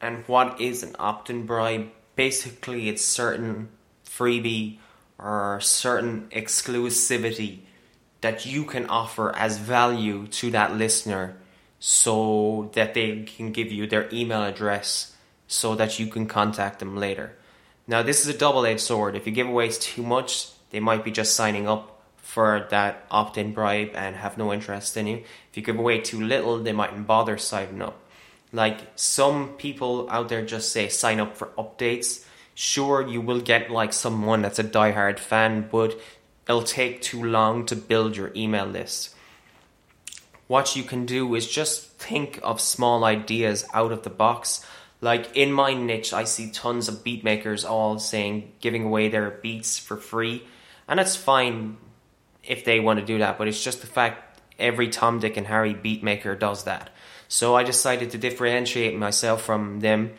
And 0.00 0.24
what 0.26 0.62
is 0.62 0.82
an 0.82 0.96
opt-in 0.98 1.44
bribe? 1.44 1.90
Basically, 2.16 2.88
it's 2.88 3.04
certain 3.04 3.68
freebie 4.06 4.78
or 5.18 5.60
certain 5.60 6.28
exclusivity 6.32 7.58
that 8.22 8.46
you 8.46 8.64
can 8.64 8.86
offer 8.86 9.36
as 9.36 9.58
value 9.58 10.26
to 10.28 10.50
that 10.52 10.74
listener 10.74 11.36
so 11.80 12.70
that 12.72 12.94
they 12.94 13.24
can 13.24 13.52
give 13.52 13.70
you 13.70 13.86
their 13.86 14.08
email 14.10 14.42
address 14.42 15.14
so 15.48 15.74
that 15.74 15.98
you 15.98 16.06
can 16.06 16.26
contact 16.26 16.78
them 16.78 16.96
later. 16.96 17.36
Now, 17.86 18.02
this 18.02 18.20
is 18.22 18.34
a 18.34 18.38
double 18.38 18.64
edged 18.64 18.80
sword. 18.80 19.14
If 19.14 19.26
you 19.26 19.32
give 19.32 19.48
away 19.48 19.68
too 19.68 20.02
much, 20.02 20.48
they 20.70 20.80
might 20.80 21.04
be 21.04 21.10
just 21.10 21.36
signing 21.36 21.68
up 21.68 22.02
for 22.16 22.66
that 22.70 23.06
opt 23.10 23.36
in 23.36 23.52
bribe 23.52 23.90
and 23.94 24.16
have 24.16 24.38
no 24.38 24.52
interest 24.52 24.96
in 24.96 25.06
you. 25.06 25.16
If 25.50 25.56
you 25.56 25.62
give 25.62 25.78
away 25.78 26.00
too 26.00 26.20
little, 26.20 26.58
they 26.58 26.72
mightn't 26.72 27.06
bother 27.06 27.36
signing 27.36 27.82
up. 27.82 28.00
Like 28.52 28.80
some 28.96 29.50
people 29.50 30.08
out 30.10 30.28
there 30.28 30.44
just 30.44 30.72
say 30.72 30.88
sign 30.88 31.20
up 31.20 31.36
for 31.36 31.48
updates. 31.58 32.24
Sure, 32.54 33.06
you 33.06 33.20
will 33.20 33.40
get 33.40 33.70
like 33.70 33.92
someone 33.92 34.42
that's 34.42 34.58
a 34.58 34.64
diehard 34.64 35.18
fan, 35.18 35.68
but 35.70 36.00
it'll 36.48 36.62
take 36.62 37.02
too 37.02 37.22
long 37.22 37.66
to 37.66 37.76
build 37.76 38.16
your 38.16 38.32
email 38.34 38.66
list. 38.66 39.14
What 40.46 40.76
you 40.76 40.82
can 40.82 41.04
do 41.04 41.34
is 41.34 41.48
just 41.48 41.92
think 41.98 42.38
of 42.42 42.60
small 42.60 43.04
ideas 43.04 43.66
out 43.74 43.92
of 43.92 44.02
the 44.02 44.10
box. 44.10 44.64
Like 45.00 45.36
in 45.36 45.52
my 45.52 45.74
niche, 45.74 46.12
I 46.12 46.24
see 46.24 46.50
tons 46.50 46.88
of 46.88 47.04
beat 47.04 47.24
makers 47.24 47.64
all 47.64 47.98
saying 47.98 48.52
giving 48.60 48.84
away 48.84 49.08
their 49.08 49.30
beats 49.30 49.78
for 49.78 49.96
free, 49.96 50.44
and 50.88 50.98
that's 50.98 51.16
fine 51.16 51.76
if 52.42 52.64
they 52.64 52.80
want 52.80 53.00
to 53.00 53.06
do 53.06 53.18
that, 53.18 53.38
but 53.38 53.48
it's 53.48 53.62
just 53.62 53.80
the 53.80 53.86
fact 53.86 54.40
every 54.58 54.88
Tom, 54.88 55.18
Dick, 55.18 55.36
and 55.36 55.46
Harry 55.46 55.74
beat 55.74 56.02
maker 56.02 56.34
does 56.34 56.64
that. 56.64 56.90
So 57.28 57.54
I 57.54 57.62
decided 57.64 58.10
to 58.10 58.18
differentiate 58.18 58.96
myself 58.96 59.42
from 59.42 59.80
them 59.80 60.12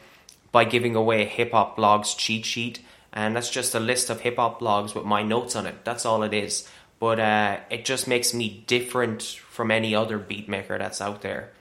by 0.51 0.65
giving 0.65 0.96
away 0.96 1.22
a 1.22 1.25
hip 1.25 1.51
hop 1.51 1.77
blogs 1.77 2.17
cheat 2.17 2.46
sheet, 2.46 2.82
and 3.13 3.36
that's 3.36 3.50
just 3.50 3.75
a 3.75 3.79
list 3.79 4.10
of 4.10 4.22
hip 4.22 4.38
hop 4.38 4.60
blogs 4.60 4.96
with 4.96 5.05
my 5.05 5.22
notes 5.22 5.55
on 5.55 5.65
it. 5.65 5.84
That's 5.84 6.05
all 6.05 6.24
it 6.24 6.34
is. 6.34 6.67
But 7.00 7.20
uh, 7.20 7.60
it 7.70 7.86
just 7.86 8.08
makes 8.08 8.34
me 8.34 8.63
different 8.67 9.22
from 9.22 9.70
any 9.70 9.94
other 9.94 10.17
beat 10.17 10.48
maker 10.48 10.77
that's 10.77 11.01
out 11.01 11.22
there. 11.22 11.51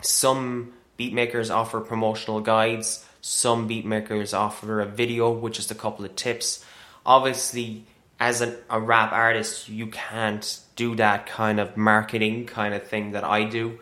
Some 0.00 0.72
beat 1.00 1.14
makers 1.14 1.48
offer 1.48 1.80
promotional 1.80 2.42
guides. 2.42 3.02
Some 3.22 3.66
beat 3.66 3.86
makers 3.86 4.34
offer 4.34 4.82
a 4.82 4.84
video, 4.84 5.30
which 5.30 5.58
is 5.58 5.70
a 5.70 5.74
couple 5.74 6.04
of 6.04 6.14
tips. 6.14 6.62
Obviously, 7.06 7.86
as 8.28 8.42
an, 8.42 8.54
a 8.68 8.78
rap 8.78 9.10
artist, 9.10 9.70
you 9.70 9.86
can't 9.86 10.60
do 10.76 10.94
that 10.96 11.24
kind 11.24 11.58
of 11.58 11.74
marketing 11.74 12.44
kind 12.44 12.74
of 12.74 12.86
thing 12.86 13.12
that 13.12 13.24
I 13.24 13.44
do. 13.44 13.78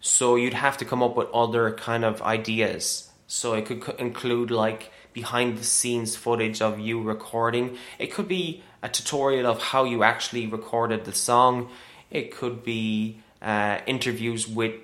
So 0.00 0.36
you'd 0.36 0.54
have 0.54 0.78
to 0.78 0.84
come 0.84 1.02
up 1.02 1.16
with 1.16 1.28
other 1.34 1.72
kind 1.72 2.04
of 2.04 2.22
ideas. 2.22 3.10
So 3.26 3.54
it 3.54 3.66
could 3.66 3.82
include 3.98 4.52
like 4.52 4.92
behind 5.12 5.58
the 5.58 5.64
scenes 5.64 6.14
footage 6.14 6.62
of 6.62 6.78
you 6.78 7.02
recording. 7.02 7.78
It 7.98 8.12
could 8.14 8.28
be 8.28 8.62
a 8.80 8.88
tutorial 8.88 9.48
of 9.48 9.60
how 9.60 9.82
you 9.82 10.04
actually 10.04 10.46
recorded 10.46 11.04
the 11.04 11.16
song. 11.30 11.68
It 12.12 12.30
could 12.30 12.62
be 12.62 13.18
uh, 13.42 13.78
interviews 13.88 14.46
with 14.46 14.74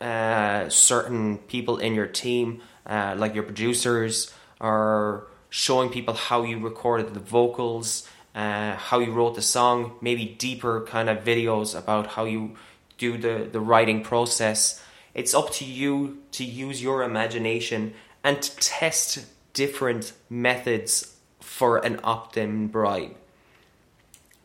uh, 0.00 0.68
certain 0.68 1.38
people 1.38 1.78
in 1.78 1.94
your 1.94 2.06
team, 2.06 2.60
uh, 2.86 3.14
like 3.18 3.34
your 3.34 3.44
producers, 3.44 4.32
or 4.60 5.26
showing 5.50 5.88
people 5.90 6.14
how 6.14 6.42
you 6.42 6.58
recorded 6.58 7.14
the 7.14 7.20
vocals, 7.20 8.08
uh, 8.34 8.74
how 8.74 8.98
you 8.98 9.12
wrote 9.12 9.34
the 9.34 9.42
song, 9.42 9.92
maybe 10.00 10.24
deeper 10.24 10.84
kind 10.86 11.08
of 11.08 11.24
videos 11.24 11.76
about 11.76 12.08
how 12.08 12.24
you 12.24 12.56
do 12.96 13.16
the, 13.16 13.48
the 13.50 13.60
writing 13.60 14.02
process. 14.02 14.82
It's 15.14 15.34
up 15.34 15.50
to 15.54 15.64
you 15.64 16.18
to 16.32 16.44
use 16.44 16.82
your 16.82 17.02
imagination 17.02 17.94
and 18.22 18.40
to 18.42 18.56
test 18.56 19.26
different 19.52 20.12
methods 20.28 21.16
for 21.40 21.78
an 21.78 21.98
opt 22.04 22.36
in 22.36 22.68
bribe. 22.68 23.16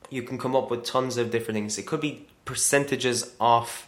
You 0.09 0.23
can 0.23 0.37
come 0.37 0.55
up 0.55 0.71
with 0.71 0.83
tons 0.83 1.17
of 1.17 1.31
different 1.31 1.57
things. 1.57 1.77
It 1.77 1.85
could 1.85 2.01
be 2.01 2.27
percentages 2.45 3.35
off 3.39 3.87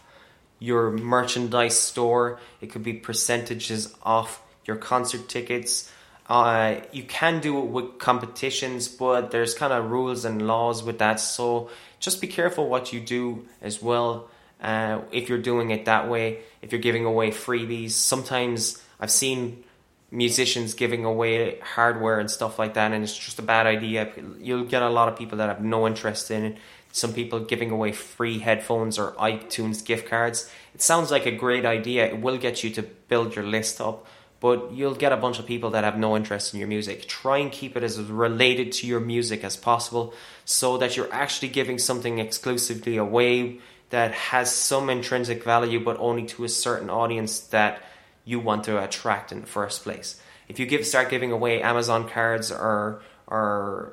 your 0.58 0.90
merchandise 0.90 1.78
store, 1.78 2.38
it 2.60 2.70
could 2.70 2.82
be 2.82 2.94
percentages 2.94 3.94
off 4.02 4.42
your 4.64 4.76
concert 4.76 5.28
tickets. 5.28 5.90
Uh, 6.28 6.80
you 6.92 7.04
can 7.04 7.40
do 7.40 7.58
it 7.58 7.66
with 7.66 7.98
competitions, 7.98 8.88
but 8.88 9.30
there's 9.30 9.54
kind 9.54 9.72
of 9.72 9.90
rules 9.90 10.24
and 10.24 10.46
laws 10.46 10.82
with 10.82 10.98
that. 10.98 11.20
So 11.20 11.70
just 12.00 12.20
be 12.20 12.26
careful 12.26 12.68
what 12.68 12.92
you 12.92 13.00
do 13.00 13.46
as 13.62 13.80
well. 13.80 14.28
Uh, 14.60 15.02
if 15.12 15.28
you're 15.28 15.38
doing 15.38 15.70
it 15.70 15.84
that 15.84 16.08
way, 16.08 16.40
if 16.62 16.72
you're 16.72 16.80
giving 16.80 17.04
away 17.04 17.30
freebies, 17.30 17.92
sometimes 17.92 18.82
I've 18.98 19.10
seen 19.10 19.62
musicians 20.10 20.74
giving 20.74 21.04
away 21.04 21.58
hardware 21.60 22.18
and 22.18 22.30
stuff 22.30 22.58
like 22.58 22.74
that, 22.74 22.92
and 22.92 23.04
it's 23.04 23.16
just 23.16 23.38
a 23.38 23.42
bad 23.42 23.66
idea. 23.66 24.10
You'll 24.38 24.64
get 24.64 24.82
a 24.82 24.88
lot 24.88 25.08
of 25.08 25.18
people 25.18 25.38
that 25.38 25.48
have 25.48 25.62
no 25.62 25.86
interest 25.86 26.30
in 26.30 26.44
it. 26.44 26.58
Some 26.96 27.12
people 27.12 27.40
giving 27.40 27.70
away 27.70 27.92
free 27.92 28.38
headphones 28.38 28.98
or 28.98 29.12
iTunes 29.12 29.84
gift 29.84 30.08
cards. 30.08 30.50
It 30.74 30.80
sounds 30.80 31.10
like 31.10 31.26
a 31.26 31.30
great 31.30 31.66
idea. 31.66 32.06
It 32.06 32.22
will 32.22 32.38
get 32.38 32.64
you 32.64 32.70
to 32.70 32.82
build 32.82 33.36
your 33.36 33.44
list 33.44 33.82
up, 33.82 34.06
but 34.40 34.72
you'll 34.72 34.94
get 34.94 35.12
a 35.12 35.18
bunch 35.18 35.38
of 35.38 35.44
people 35.44 35.68
that 35.72 35.84
have 35.84 35.98
no 35.98 36.16
interest 36.16 36.54
in 36.54 36.58
your 36.58 36.70
music. 36.70 37.06
Try 37.06 37.36
and 37.36 37.52
keep 37.52 37.76
it 37.76 37.82
as 37.82 38.00
related 38.00 38.72
to 38.72 38.86
your 38.86 39.00
music 39.00 39.44
as 39.44 39.58
possible 39.58 40.14
so 40.46 40.78
that 40.78 40.96
you're 40.96 41.12
actually 41.12 41.48
giving 41.48 41.78
something 41.78 42.18
exclusively 42.18 42.96
away 42.96 43.60
that 43.90 44.12
has 44.12 44.50
some 44.50 44.88
intrinsic 44.88 45.44
value, 45.44 45.84
but 45.84 45.98
only 45.98 46.24
to 46.24 46.44
a 46.44 46.48
certain 46.48 46.88
audience 46.88 47.40
that 47.40 47.82
you 48.24 48.40
want 48.40 48.64
to 48.64 48.82
attract 48.82 49.32
in 49.32 49.42
the 49.42 49.46
first 49.46 49.82
place. 49.82 50.18
If 50.48 50.58
you 50.58 50.64
give 50.64 50.86
start 50.86 51.10
giving 51.10 51.30
away 51.30 51.60
Amazon 51.60 52.08
cards 52.08 52.50
or 52.50 53.02
or 53.26 53.92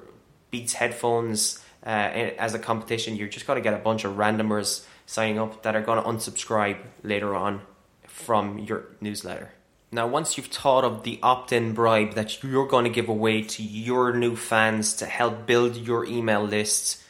Beats 0.51 0.73
headphones 0.73 1.62
uh, 1.85 1.89
as 1.89 2.53
a 2.53 2.59
competition, 2.59 3.15
you're 3.15 3.27
just 3.27 3.45
going 3.45 3.57
to 3.57 3.63
get 3.63 3.73
a 3.73 3.83
bunch 3.83 4.05
of 4.05 4.15
randomers 4.15 4.85
signing 5.05 5.39
up 5.39 5.63
that 5.63 5.75
are 5.75 5.81
going 5.81 6.01
to 6.01 6.09
unsubscribe 6.09 6.77
later 7.03 7.35
on 7.35 7.61
from 8.07 8.59
your 8.59 8.85
newsletter. 9.01 9.51
Now, 9.91 10.07
once 10.07 10.37
you've 10.37 10.47
thought 10.47 10.83
of 10.83 11.03
the 11.03 11.19
opt 11.21 11.51
in 11.51 11.73
bribe 11.73 12.13
that 12.13 12.41
you're 12.41 12.67
going 12.67 12.85
to 12.85 12.89
give 12.89 13.09
away 13.09 13.43
to 13.43 13.61
your 13.61 14.13
new 14.13 14.35
fans 14.35 14.95
to 14.95 15.05
help 15.05 15.45
build 15.45 15.75
your 15.75 16.05
email 16.05 16.43
list, 16.43 17.03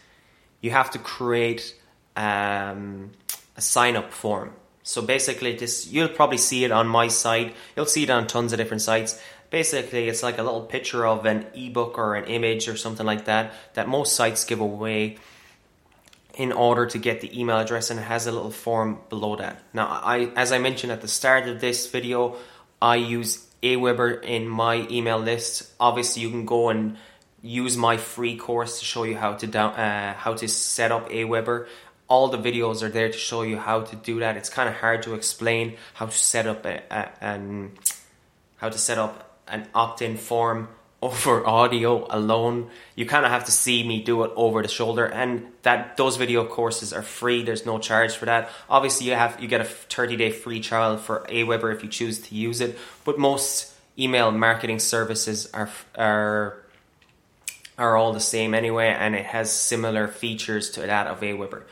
you 0.60 0.72
have 0.72 0.92
to 0.92 1.00
create 1.00 1.76
um, 2.18 3.12
a 3.56 3.62
sign 3.62 3.96
up 3.96 4.12
form. 4.12 4.54
So 4.84 5.02
basically, 5.02 5.56
this 5.56 5.88
you'll 5.88 6.10
probably 6.10 6.38
see 6.38 6.66
it 6.66 6.72
on 6.72 6.88
my 6.88 7.08
site. 7.08 7.56
You'll 7.76 7.86
see 7.86 8.04
it 8.04 8.10
on 8.10 8.28
tons 8.28 8.52
of 8.52 8.58
different 8.58 8.82
sites. 8.82 9.18
Basically, 9.54 10.10
it's 10.10 10.24
like 10.24 10.40
a 10.40 10.42
little 10.42 10.64
picture 10.64 11.06
of 11.06 11.28
an 11.28 11.46
ebook 11.54 12.00
or 12.00 12.16
an 12.16 12.26
image 12.26 12.68
or 12.68 12.76
something 12.76 13.06
like 13.06 13.26
that 13.26 13.54
that 13.76 13.88
most 13.88 14.16
sites 14.16 14.46
give 14.46 14.60
away 14.60 15.18
in 16.34 16.52
order 16.52 16.88
to 16.88 16.98
get 16.98 17.22
the 17.22 17.40
email 17.40 17.60
address, 17.60 17.92
and 17.92 18.00
it 18.00 18.04
has 18.04 18.26
a 18.26 18.32
little 18.32 18.50
form 18.50 18.98
below 19.10 19.36
that. 19.36 19.62
Now, 19.72 19.86
I 19.86 20.32
as 20.36 20.52
I 20.52 20.58
mentioned 20.58 20.92
at 20.92 21.02
the 21.02 21.08
start 21.08 21.48
of 21.48 21.62
this 21.62 21.86
video, 21.86 22.36
I 22.82 22.96
use 22.96 23.46
Aweber 23.62 24.24
in 24.24 24.48
my 24.48 24.88
email 24.90 25.20
list. 25.20 25.72
Obviously, 25.80 26.24
you 26.24 26.32
can 26.32 26.48
go 26.48 26.70
and 26.70 26.98
use 27.44 27.78
my 27.78 27.98
free 27.98 28.36
course 28.36 28.80
to 28.80 28.86
show 28.86 29.04
you 29.04 29.18
how 29.18 29.34
to 29.34 29.46
down, 29.46 29.74
uh, 29.74 30.16
how 30.16 30.34
to 30.34 30.48
set 30.48 30.92
up 30.92 31.10
Aweber 31.10 31.68
all 32.08 32.28
the 32.28 32.40
videos 32.40 32.82
are 32.82 32.90
there 32.90 33.10
to 33.10 33.18
show 33.18 33.44
you 33.44 33.58
how 33.58 33.82
to 33.82 33.96
do 33.98 34.20
that. 34.20 34.36
It's 34.36 34.50
kind 34.50 34.68
of 34.68 34.76
hard 34.76 35.04
to 35.04 35.14
explain 35.14 35.78
how 35.94 36.08
to 36.08 36.18
set 36.18 36.48
up 36.48 36.66
a, 36.66 36.82
a, 36.90 37.10
an 37.22 37.74
how 38.58 38.70
to 38.70 38.80
set 38.80 38.98
up 38.98 39.33
an 39.48 39.68
opt-in 39.74 40.18
form 40.18 40.70
over 41.04 41.46
audio 41.46 42.08
alone. 42.10 42.70
You 42.96 43.06
kind 43.06 43.26
of 43.26 43.32
have 43.32 43.44
to 43.46 43.52
see 43.52 43.86
me 43.86 44.02
do 44.02 44.24
it 44.24 44.32
over 44.38 44.62
the 44.62 44.70
shoulder, 44.70 45.06
and 45.06 45.52
that 45.64 45.98
those 45.98 46.16
video 46.16 46.46
courses 46.46 46.94
are 46.94 47.02
free. 47.02 47.44
There's 47.44 47.66
no 47.66 47.78
charge 47.78 48.16
for 48.16 48.26
that. 48.26 48.50
Obviously, 48.70 49.08
you 49.08 49.14
have 49.14 49.40
you 49.42 49.50
get 49.50 49.60
a 49.60 49.66
30 49.66 50.16
day 50.16 50.32
free 50.32 50.62
trial 50.62 50.98
for 50.98 51.26
Aweber 51.30 51.76
if 51.76 51.84
you 51.84 51.90
choose 51.90 52.20
to 52.22 52.36
use 52.36 52.62
it. 52.62 52.78
But 53.04 53.20
most 53.20 53.74
email 54.00 54.32
marketing 54.32 54.80
services 54.80 55.50
are 55.54 55.70
are 55.96 56.64
are 57.78 57.98
all 57.98 58.14
the 58.14 58.20
same 58.20 58.54
anyway, 58.54 58.88
and 58.88 59.16
it 59.16 59.26
has 59.26 59.52
similar 59.52 60.08
features 60.08 60.70
to 60.72 60.82
that 60.82 61.08
of 61.08 61.20
Aweber. 61.22 61.64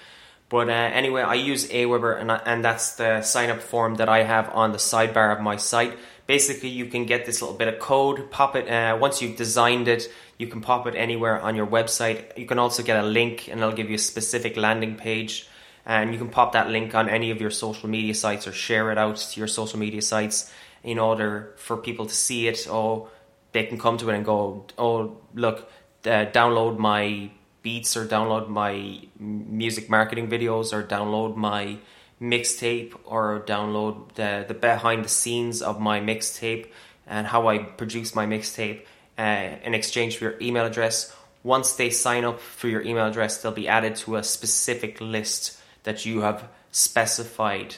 But 0.50 0.68
uh, 0.68 0.74
anyway, 0.74 1.22
I 1.22 1.36
use 1.36 1.70
Aweber, 1.70 2.20
and, 2.20 2.30
and 2.30 2.66
that's 2.66 2.96
the 2.96 3.22
sign 3.22 3.50
up 3.50 3.62
form 3.62 3.96
that 3.96 4.10
I 4.10 4.24
have 4.24 4.50
on 4.50 4.74
the 4.74 4.78
sidebar 4.78 5.34
of 5.34 5.42
my 5.42 5.56
site. 5.56 5.98
Basically, 6.28 6.70
you 6.70 6.86
can 6.86 7.06
get 7.06 7.26
this 7.26 7.42
little 7.42 7.58
bit 7.58 7.68
of 7.68 7.80
code, 7.80 8.32
pop 8.32 8.56
it, 8.56 8.70
uh, 8.70 8.98
once 9.00 9.22
you've 9.22 9.36
designed 9.36 9.88
it, 9.88 10.12
you 10.38 10.48
can 10.48 10.62
pop 10.62 10.88
it 10.88 10.96
anywhere 10.96 11.42
on 11.42 11.56
your 11.56 11.68
website. 11.68 12.38
You 12.38 12.46
can 12.46 12.60
also 12.60 12.84
get 12.84 13.04
a 13.04 13.08
link, 13.08 13.48
and 13.48 13.60
it'll 13.60 13.74
give 13.74 13.90
you 13.90 13.96
a 13.96 14.00
specific 14.00 14.58
landing 14.58 14.96
page. 14.96 15.48
And 15.86 16.14
you 16.14 16.20
can 16.20 16.30
pop 16.30 16.54
that 16.54 16.70
link 16.70 16.94
on 16.96 17.10
any 17.10 17.32
of 17.32 17.42
your 17.42 17.50
social 17.50 17.90
media 17.90 18.14
sites 18.14 18.48
or 18.48 18.52
share 18.52 18.92
it 18.92 18.98
out 18.98 19.18
to 19.18 19.40
your 19.40 19.48
social 19.48 19.80
media 19.80 20.02
sites 20.02 20.52
in 20.84 21.00
order 21.00 21.54
for 21.58 21.76
people 21.76 22.06
to 22.06 22.16
see 22.16 22.48
it. 22.48 22.68
Or 22.70 23.10
they 23.52 23.66
can 23.66 23.78
come 23.78 23.98
to 23.98 24.10
it 24.10 24.16
and 24.16 24.24
go, 24.24 24.66
oh, 24.78 25.18
look, 25.34 25.70
uh, 26.06 26.26
download 26.32 26.78
my 26.78 27.32
beats 27.62 27.96
or 27.96 28.06
download 28.06 28.48
my 28.48 29.00
music 29.20 29.90
marketing 29.90 30.30
videos 30.30 30.74
or 30.74 30.84
download 30.84 31.36
my 31.36 31.78
mixtape 32.22 32.94
or 33.06 33.44
download 33.48 34.14
the, 34.14 34.46
the 34.48 34.54
behind 34.54 35.04
the 35.04 35.10
scenes 35.10 35.62
of 35.62 35.80
my 35.80 36.00
mixtape 36.00 36.68
and 37.08 37.28
how 37.28 37.48
I 37.48 37.58
produce 37.58 38.14
my 38.16 38.26
mixtape 38.26 38.82
uh, 39.18 39.56
in 39.64 39.74
exchange 39.74 40.18
for 40.18 40.26
your 40.26 40.36
email 40.42 40.66
address. 40.66 41.16
Once 41.44 41.74
they 41.74 41.90
sign 41.90 42.24
up 42.24 42.40
for 42.40 42.68
your 42.68 42.82
email 42.84 43.08
address, 43.08 43.42
they'll 43.42 43.52
be 43.52 43.68
added 43.68 43.96
to 43.96 44.16
a 44.16 44.24
specific 44.24 45.02
list 45.02 45.60
that 45.84 46.06
you 46.06 46.22
have 46.22 46.48
specified. 46.72 47.76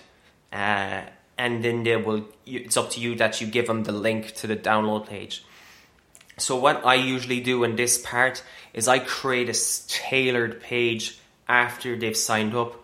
Uh, 0.52 1.02
and 1.38 1.64
then 1.64 1.84
they 1.84 1.96
will, 1.96 2.26
it's 2.46 2.78
up 2.78 2.90
to 2.92 3.00
you 3.00 3.16
that 3.16 3.40
you 3.40 3.48
give 3.48 3.68
them 3.68 3.84
the 3.84 3.92
link 3.92 4.34
to 4.36 4.48
the 4.48 4.56
download 4.56 5.08
page. 5.08 5.44
So 6.38 6.56
what 6.58 6.86
I 6.86 6.96
usually 6.96 7.40
do 7.40 7.64
in 7.64 7.76
this 7.76 7.98
part 7.98 8.44
is 8.74 8.88
I 8.88 9.00
create 9.00 9.50
a 9.50 9.88
tailored 9.88 10.62
page 10.62 11.20
after 11.48 11.96
they've 11.96 12.18
signed 12.18 12.56
up. 12.56 12.83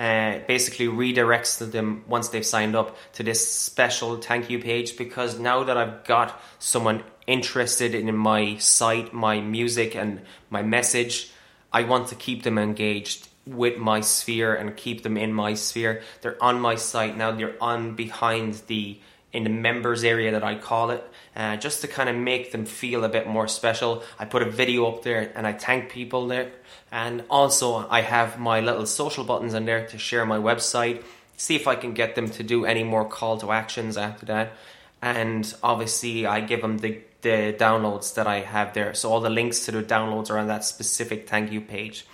Uh, 0.00 0.38
basically 0.48 0.86
redirects 0.86 1.58
them 1.72 2.02
once 2.08 2.30
they've 2.30 2.46
signed 2.46 2.74
up 2.74 2.96
to 3.12 3.22
this 3.22 3.46
special 3.46 4.16
thank 4.16 4.48
you 4.48 4.58
page 4.58 4.96
because 4.96 5.38
now 5.38 5.62
that 5.62 5.76
I've 5.76 6.04
got 6.04 6.40
someone 6.58 7.04
interested 7.26 7.94
in 7.94 8.16
my 8.16 8.56
site, 8.56 9.12
my 9.12 9.42
music, 9.42 9.94
and 9.94 10.22
my 10.48 10.62
message, 10.62 11.30
I 11.70 11.82
want 11.82 12.08
to 12.08 12.14
keep 12.14 12.44
them 12.44 12.56
engaged 12.56 13.28
with 13.46 13.76
my 13.76 14.00
sphere 14.00 14.54
and 14.54 14.74
keep 14.74 15.02
them 15.02 15.18
in 15.18 15.34
my 15.34 15.52
sphere. 15.52 16.02
They're 16.22 16.42
on 16.42 16.60
my 16.60 16.76
site 16.76 17.14
now. 17.14 17.32
They're 17.32 17.62
on 17.62 17.94
behind 17.94 18.54
the 18.68 18.98
in 19.32 19.44
the 19.44 19.50
members 19.50 20.02
area 20.02 20.32
that 20.32 20.42
I 20.42 20.56
call 20.56 20.90
it, 20.90 21.08
uh, 21.36 21.56
just 21.56 21.80
to 21.82 21.88
kind 21.88 22.08
of 22.08 22.16
make 22.16 22.52
them 22.52 22.64
feel 22.64 23.04
a 23.04 23.08
bit 23.08 23.26
more 23.26 23.46
special. 23.46 24.02
I 24.18 24.24
put 24.24 24.42
a 24.42 24.50
video 24.50 24.86
up 24.86 25.02
there 25.02 25.32
and 25.34 25.46
I 25.46 25.52
thank 25.52 25.90
people 25.90 26.26
there. 26.26 26.50
And 26.90 27.24
also, 27.30 27.88
I 27.88 28.00
have 28.00 28.38
my 28.38 28.60
little 28.60 28.86
social 28.86 29.24
buttons 29.24 29.54
in 29.54 29.64
there 29.64 29.86
to 29.88 29.98
share 29.98 30.26
my 30.26 30.38
website, 30.38 31.04
see 31.36 31.54
if 31.54 31.68
I 31.68 31.76
can 31.76 31.94
get 31.94 32.16
them 32.16 32.28
to 32.30 32.42
do 32.42 32.64
any 32.64 32.82
more 32.82 33.04
call 33.04 33.38
to 33.38 33.52
actions 33.52 33.96
after 33.96 34.26
that. 34.26 34.52
And 35.00 35.52
obviously, 35.62 36.26
I 36.26 36.40
give 36.40 36.62
them 36.62 36.78
the, 36.78 37.00
the 37.22 37.54
downloads 37.58 38.14
that 38.14 38.26
I 38.26 38.40
have 38.40 38.74
there. 38.74 38.92
So, 38.94 39.10
all 39.10 39.20
the 39.20 39.30
links 39.30 39.66
to 39.66 39.72
the 39.72 39.82
downloads 39.82 40.30
are 40.30 40.38
on 40.38 40.48
that 40.48 40.64
specific 40.64 41.28
thank 41.28 41.52
you 41.52 41.60
page. 41.60 42.06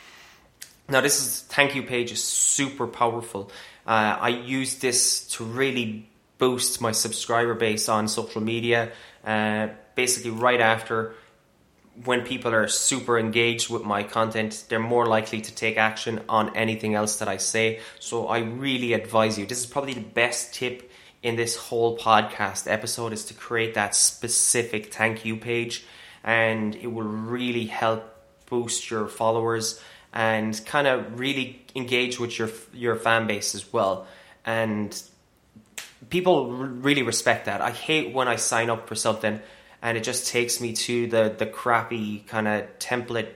Now, 0.88 1.00
this 1.00 1.20
is 1.20 1.40
thank 1.48 1.74
you 1.74 1.83
page 1.83 2.12
is 2.12 2.22
super 2.22 2.87
powerful. 2.87 3.50
Uh, 3.87 4.18
I 4.20 4.29
use 4.29 4.76
this 4.76 5.26
to 5.29 5.44
really 5.44 6.09
boost 6.38 6.81
my 6.81 6.92
subscriber 6.92 7.55
base 7.55 7.88
on 7.88 8.09
social 8.09 8.40
media. 8.40 8.92
Uh, 9.25 9.68
basically, 9.94 10.31
right 10.31 10.61
after 10.61 11.14
when 12.05 12.22
people 12.22 12.55
are 12.55 12.68
super 12.68 13.18
engaged 13.18 13.70
with 13.70 13.83
my 13.83 14.03
content, 14.03 14.64
they're 14.68 14.79
more 14.79 15.07
likely 15.07 15.40
to 15.40 15.55
take 15.55 15.79
action 15.79 16.22
on 16.29 16.55
anything 16.55 16.94
else 16.94 17.16
that 17.18 17.29
I 17.29 17.38
say. 17.38 17.81
So 17.99 18.29
I 18.29 18.40
really 18.40 18.92
advise 18.92 19.38
you. 19.38 19.46
This 19.46 19.61
is 19.61 19.66
probably 19.66 19.94
the 19.94 20.01
best 20.01 20.53
tip 20.55 20.90
in 21.22 21.37
this 21.37 21.57
whole 21.57 21.96
podcast 21.96 22.70
episode 22.70 23.12
is 23.12 23.25
to 23.25 23.35
create 23.35 23.75
that 23.75 23.94
specific 23.94 24.92
thank 24.92 25.25
you 25.25 25.37
page 25.37 25.85
and 26.22 26.75
it 26.77 26.88
will 26.88 27.03
really 27.03 27.66
help 27.66 28.05
boost 28.46 28.90
your 28.90 29.09
followers 29.09 29.81
and 30.12 30.61
kind 30.66 30.87
of 30.87 31.18
really 31.18 31.64
engage 31.75 32.20
with 32.20 32.38
your 32.38 32.51
your 32.72 32.96
fan 32.96 33.27
base 33.27 33.55
as 33.55 33.72
well. 33.72 34.07
And 34.44 35.01
people 36.08 36.52
really 36.52 37.02
respect 37.02 37.46
that. 37.46 37.60
I 37.60 37.70
hate 37.70 38.14
when 38.14 38.28
I 38.28 38.36
sign 38.36 38.70
up 38.70 38.88
for 38.88 38.94
something 38.94 39.40
and 39.82 39.96
it 39.96 40.04
just 40.04 40.28
takes 40.28 40.60
me 40.60 40.72
to 40.72 41.06
the 41.06 41.34
the 41.36 41.46
crappy 41.46 42.20
kind 42.26 42.48
of 42.48 42.78
template 42.78 43.28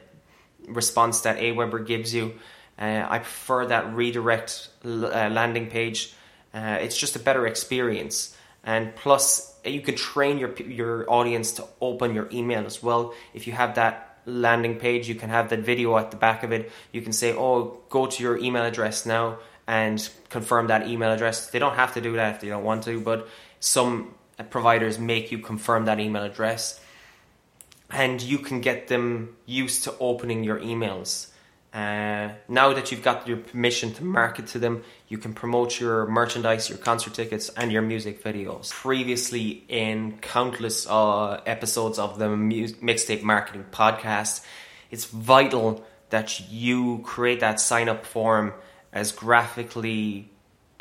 response 0.66 1.22
that 1.22 1.38
Aweber 1.38 1.86
gives 1.86 2.14
you. 2.14 2.34
Uh, 2.78 3.06
I 3.08 3.18
prefer 3.18 3.66
that 3.66 3.94
redirect 3.94 4.68
uh, 4.84 4.88
landing 5.30 5.68
page. 5.68 6.14
Uh, 6.54 6.78
it's 6.80 6.96
just 6.96 7.14
a 7.14 7.18
better 7.18 7.46
experience, 7.46 8.36
and 8.64 8.94
plus 8.96 9.54
you 9.64 9.80
can 9.80 9.94
train 9.94 10.38
your 10.38 10.54
your 10.56 11.10
audience 11.10 11.52
to 11.52 11.64
open 11.80 12.14
your 12.14 12.28
email 12.32 12.66
as 12.66 12.82
well. 12.82 13.14
If 13.34 13.46
you 13.46 13.52
have 13.52 13.74
that 13.74 14.18
landing 14.26 14.76
page, 14.76 15.08
you 15.08 15.14
can 15.14 15.28
have 15.28 15.50
that 15.50 15.60
video 15.60 15.96
at 15.98 16.10
the 16.10 16.16
back 16.16 16.42
of 16.42 16.52
it. 16.52 16.70
You 16.92 17.02
can 17.02 17.12
say, 17.12 17.32
"Oh, 17.32 17.80
go 17.90 18.06
to 18.06 18.22
your 18.22 18.38
email 18.38 18.64
address 18.64 19.06
now." 19.06 19.38
And 19.70 20.10
confirm 20.30 20.66
that 20.66 20.88
email 20.88 21.12
address. 21.12 21.50
They 21.50 21.60
don't 21.60 21.76
have 21.76 21.94
to 21.94 22.00
do 22.00 22.14
that 22.14 22.34
if 22.34 22.40
they 22.40 22.48
don't 22.48 22.64
want 22.64 22.82
to, 22.84 23.00
but 23.00 23.28
some 23.60 24.14
providers 24.50 24.98
make 24.98 25.30
you 25.30 25.38
confirm 25.38 25.84
that 25.84 26.00
email 26.00 26.24
address 26.24 26.80
and 27.88 28.20
you 28.20 28.38
can 28.38 28.60
get 28.60 28.88
them 28.88 29.36
used 29.46 29.84
to 29.84 29.94
opening 30.00 30.42
your 30.42 30.58
emails. 30.58 31.28
Uh, 31.72 32.30
now 32.48 32.72
that 32.72 32.90
you've 32.90 33.04
got 33.04 33.28
your 33.28 33.36
permission 33.36 33.92
to 33.94 34.02
market 34.02 34.48
to 34.48 34.58
them, 34.58 34.82
you 35.06 35.18
can 35.18 35.34
promote 35.34 35.78
your 35.78 36.04
merchandise, 36.06 36.68
your 36.68 36.78
concert 36.78 37.14
tickets, 37.14 37.48
and 37.50 37.70
your 37.70 37.82
music 37.82 38.24
videos. 38.24 38.70
Previously, 38.70 39.64
in 39.68 40.18
countless 40.18 40.88
uh, 40.88 41.40
episodes 41.46 41.96
of 42.00 42.18
the 42.18 42.28
mu- 42.28 42.74
Mixtape 42.82 43.22
Marketing 43.22 43.64
Podcast, 43.70 44.44
it's 44.90 45.04
vital 45.04 45.84
that 46.08 46.40
you 46.50 47.02
create 47.04 47.38
that 47.38 47.60
sign 47.60 47.88
up 47.88 48.04
form 48.04 48.52
as 48.92 49.12
graphically 49.12 50.28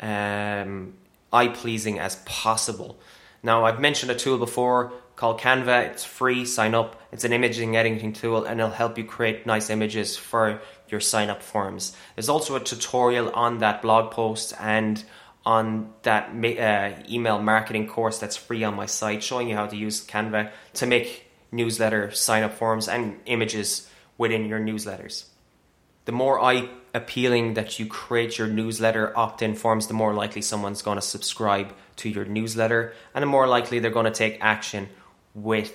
um, 0.00 0.94
eye 1.32 1.48
pleasing 1.48 1.98
as 1.98 2.16
possible. 2.24 2.98
Now, 3.42 3.64
I've 3.64 3.80
mentioned 3.80 4.10
a 4.10 4.14
tool 4.14 4.38
before 4.38 4.92
called 5.16 5.40
Canva. 5.40 5.90
It's 5.90 6.04
free, 6.04 6.44
sign 6.44 6.74
up. 6.74 7.00
It's 7.12 7.24
an 7.24 7.32
imaging 7.32 7.76
editing 7.76 8.12
tool 8.12 8.44
and 8.44 8.60
it'll 8.60 8.72
help 8.72 8.98
you 8.98 9.04
create 9.04 9.46
nice 9.46 9.70
images 9.70 10.16
for 10.16 10.60
your 10.88 11.00
sign 11.00 11.30
up 11.30 11.42
forms. 11.42 11.96
There's 12.16 12.28
also 12.28 12.56
a 12.56 12.60
tutorial 12.60 13.30
on 13.30 13.58
that 13.58 13.82
blog 13.82 14.12
post 14.12 14.54
and 14.58 15.02
on 15.44 15.92
that 16.02 16.30
uh, 16.30 17.02
email 17.08 17.40
marketing 17.40 17.86
course 17.86 18.18
that's 18.18 18.36
free 18.36 18.64
on 18.64 18.74
my 18.74 18.86
site 18.86 19.22
showing 19.22 19.48
you 19.48 19.56
how 19.56 19.66
to 19.66 19.76
use 19.76 20.04
Canva 20.06 20.50
to 20.74 20.86
make 20.86 21.30
newsletter 21.50 22.10
sign 22.10 22.42
up 22.42 22.54
forms 22.54 22.88
and 22.88 23.18
images 23.26 23.88
within 24.18 24.44
your 24.46 24.60
newsletters. 24.60 25.24
The 26.04 26.12
more 26.12 26.40
eye 26.40 26.68
appealing 26.94 27.54
that 27.54 27.78
you 27.78 27.86
create 27.86 28.38
your 28.38 28.48
newsletter 28.48 29.16
opt 29.16 29.42
in 29.42 29.54
forms, 29.54 29.86
the 29.86 29.94
more 29.94 30.14
likely 30.14 30.42
someone's 30.42 30.82
going 30.82 30.96
to 30.96 31.02
subscribe 31.02 31.72
to 31.96 32.08
your 32.08 32.24
newsletter 32.24 32.94
and 33.14 33.22
the 33.22 33.26
more 33.26 33.46
likely 33.46 33.78
they're 33.78 33.90
going 33.90 34.06
to 34.06 34.10
take 34.10 34.38
action 34.40 34.88
with 35.34 35.74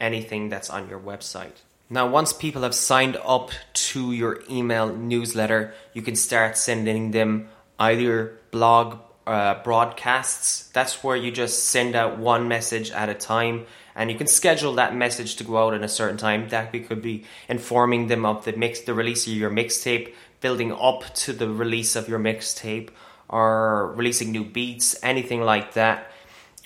anything 0.00 0.48
that's 0.48 0.70
on 0.70 0.88
your 0.88 1.00
website. 1.00 1.62
Now, 1.88 2.08
once 2.08 2.32
people 2.32 2.62
have 2.62 2.74
signed 2.74 3.16
up 3.24 3.50
to 3.74 4.12
your 4.12 4.42
email 4.50 4.94
newsletter, 4.94 5.72
you 5.92 6.02
can 6.02 6.16
start 6.16 6.56
sending 6.56 7.12
them 7.12 7.48
either 7.78 8.38
blog 8.50 8.98
uh, 9.26 9.62
broadcasts. 9.62 10.68
That's 10.68 11.02
where 11.02 11.16
you 11.16 11.30
just 11.30 11.64
send 11.64 11.94
out 11.94 12.18
one 12.18 12.48
message 12.48 12.90
at 12.90 13.08
a 13.08 13.14
time, 13.14 13.66
and 13.94 14.10
you 14.10 14.16
can 14.16 14.26
schedule 14.26 14.74
that 14.74 14.94
message 14.94 15.36
to 15.36 15.44
go 15.44 15.58
out 15.58 15.74
at 15.74 15.82
a 15.82 15.88
certain 15.88 16.16
time. 16.16 16.48
That 16.48 16.72
could 16.72 17.02
be 17.02 17.24
informing 17.48 18.08
them 18.08 18.24
of 18.24 18.44
the 18.44 18.52
mix, 18.52 18.80
the 18.80 18.94
release 18.94 19.26
of 19.26 19.32
your 19.34 19.50
mixtape, 19.50 20.12
building 20.46 20.72
up 20.72 21.00
to 21.24 21.32
the 21.32 21.48
release 21.62 21.92
of 21.96 22.08
your 22.08 22.20
mixtape, 22.28 22.90
or 23.28 23.92
releasing 24.00 24.28
new 24.30 24.44
beats, 24.44 24.86
anything 25.02 25.40
like 25.52 25.68
that 25.74 25.98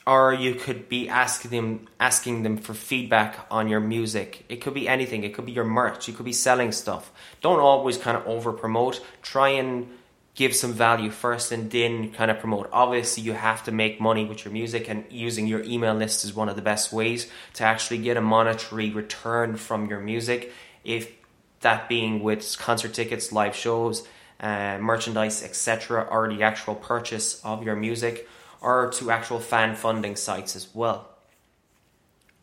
or 0.06 0.32
you 0.32 0.54
could 0.54 0.88
be 0.88 1.08
asking 1.08 1.50
them 1.50 1.88
asking 2.00 2.42
them 2.42 2.56
for 2.56 2.74
feedback 2.74 3.46
on 3.48 3.68
your 3.68 3.80
music. 3.80 4.44
It 4.48 4.60
could 4.62 4.74
be 4.74 4.88
anything. 4.88 5.22
It 5.24 5.34
could 5.34 5.46
be 5.46 5.52
your 5.52 5.64
merch. 5.64 6.08
You 6.08 6.14
could 6.14 6.24
be 6.24 6.32
selling 6.32 6.72
stuff. 6.72 7.12
Don't 7.40 7.60
always 7.60 7.96
kind 7.96 8.16
of 8.16 8.26
over 8.26 8.52
promote. 8.52 9.00
Try 9.22 9.50
and 9.50 9.88
give 10.34 10.56
some 10.56 10.72
value 10.72 11.10
first 11.10 11.52
and 11.52 11.70
then 11.70 12.10
kind 12.12 12.30
of 12.30 12.38
promote. 12.38 12.68
Obviously, 12.72 13.22
you 13.22 13.34
have 13.34 13.62
to 13.64 13.72
make 13.72 14.00
money 14.00 14.24
with 14.24 14.44
your 14.44 14.52
music, 14.52 14.88
and 14.88 15.04
using 15.10 15.46
your 15.46 15.62
email 15.64 15.94
list 15.94 16.24
is 16.24 16.34
one 16.34 16.48
of 16.48 16.56
the 16.56 16.62
best 16.62 16.92
ways 16.92 17.30
to 17.54 17.64
actually 17.64 17.98
get 17.98 18.16
a 18.16 18.20
monetary 18.20 18.90
return 18.90 19.56
from 19.56 19.86
your 19.86 20.00
music. 20.00 20.52
If 20.82 21.12
that 21.60 21.88
being 21.88 22.22
with 22.22 22.56
concert 22.58 22.94
tickets, 22.94 23.32
live 23.32 23.54
shows, 23.54 24.06
uh, 24.40 24.78
merchandise, 24.78 25.42
etc., 25.42 26.06
or 26.10 26.28
the 26.28 26.42
actual 26.42 26.74
purchase 26.74 27.40
of 27.44 27.62
your 27.62 27.76
music 27.76 28.28
or 28.60 28.90
to 28.90 29.10
actual 29.10 29.40
fan 29.40 29.74
funding 29.74 30.16
sites 30.16 30.56
as 30.56 30.68
well. 30.74 31.08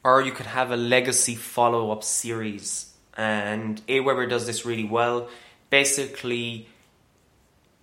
Or 0.04 0.22
you 0.22 0.32
could 0.32 0.46
have 0.46 0.72
a 0.72 0.78
legacy 0.78 1.36
follow 1.36 1.92
up 1.92 2.04
series, 2.04 2.94
and 3.16 3.86
Aweber 3.88 4.30
does 4.30 4.46
this 4.46 4.66
really 4.66 4.86
well. 4.86 5.30
Basically, 5.70 6.68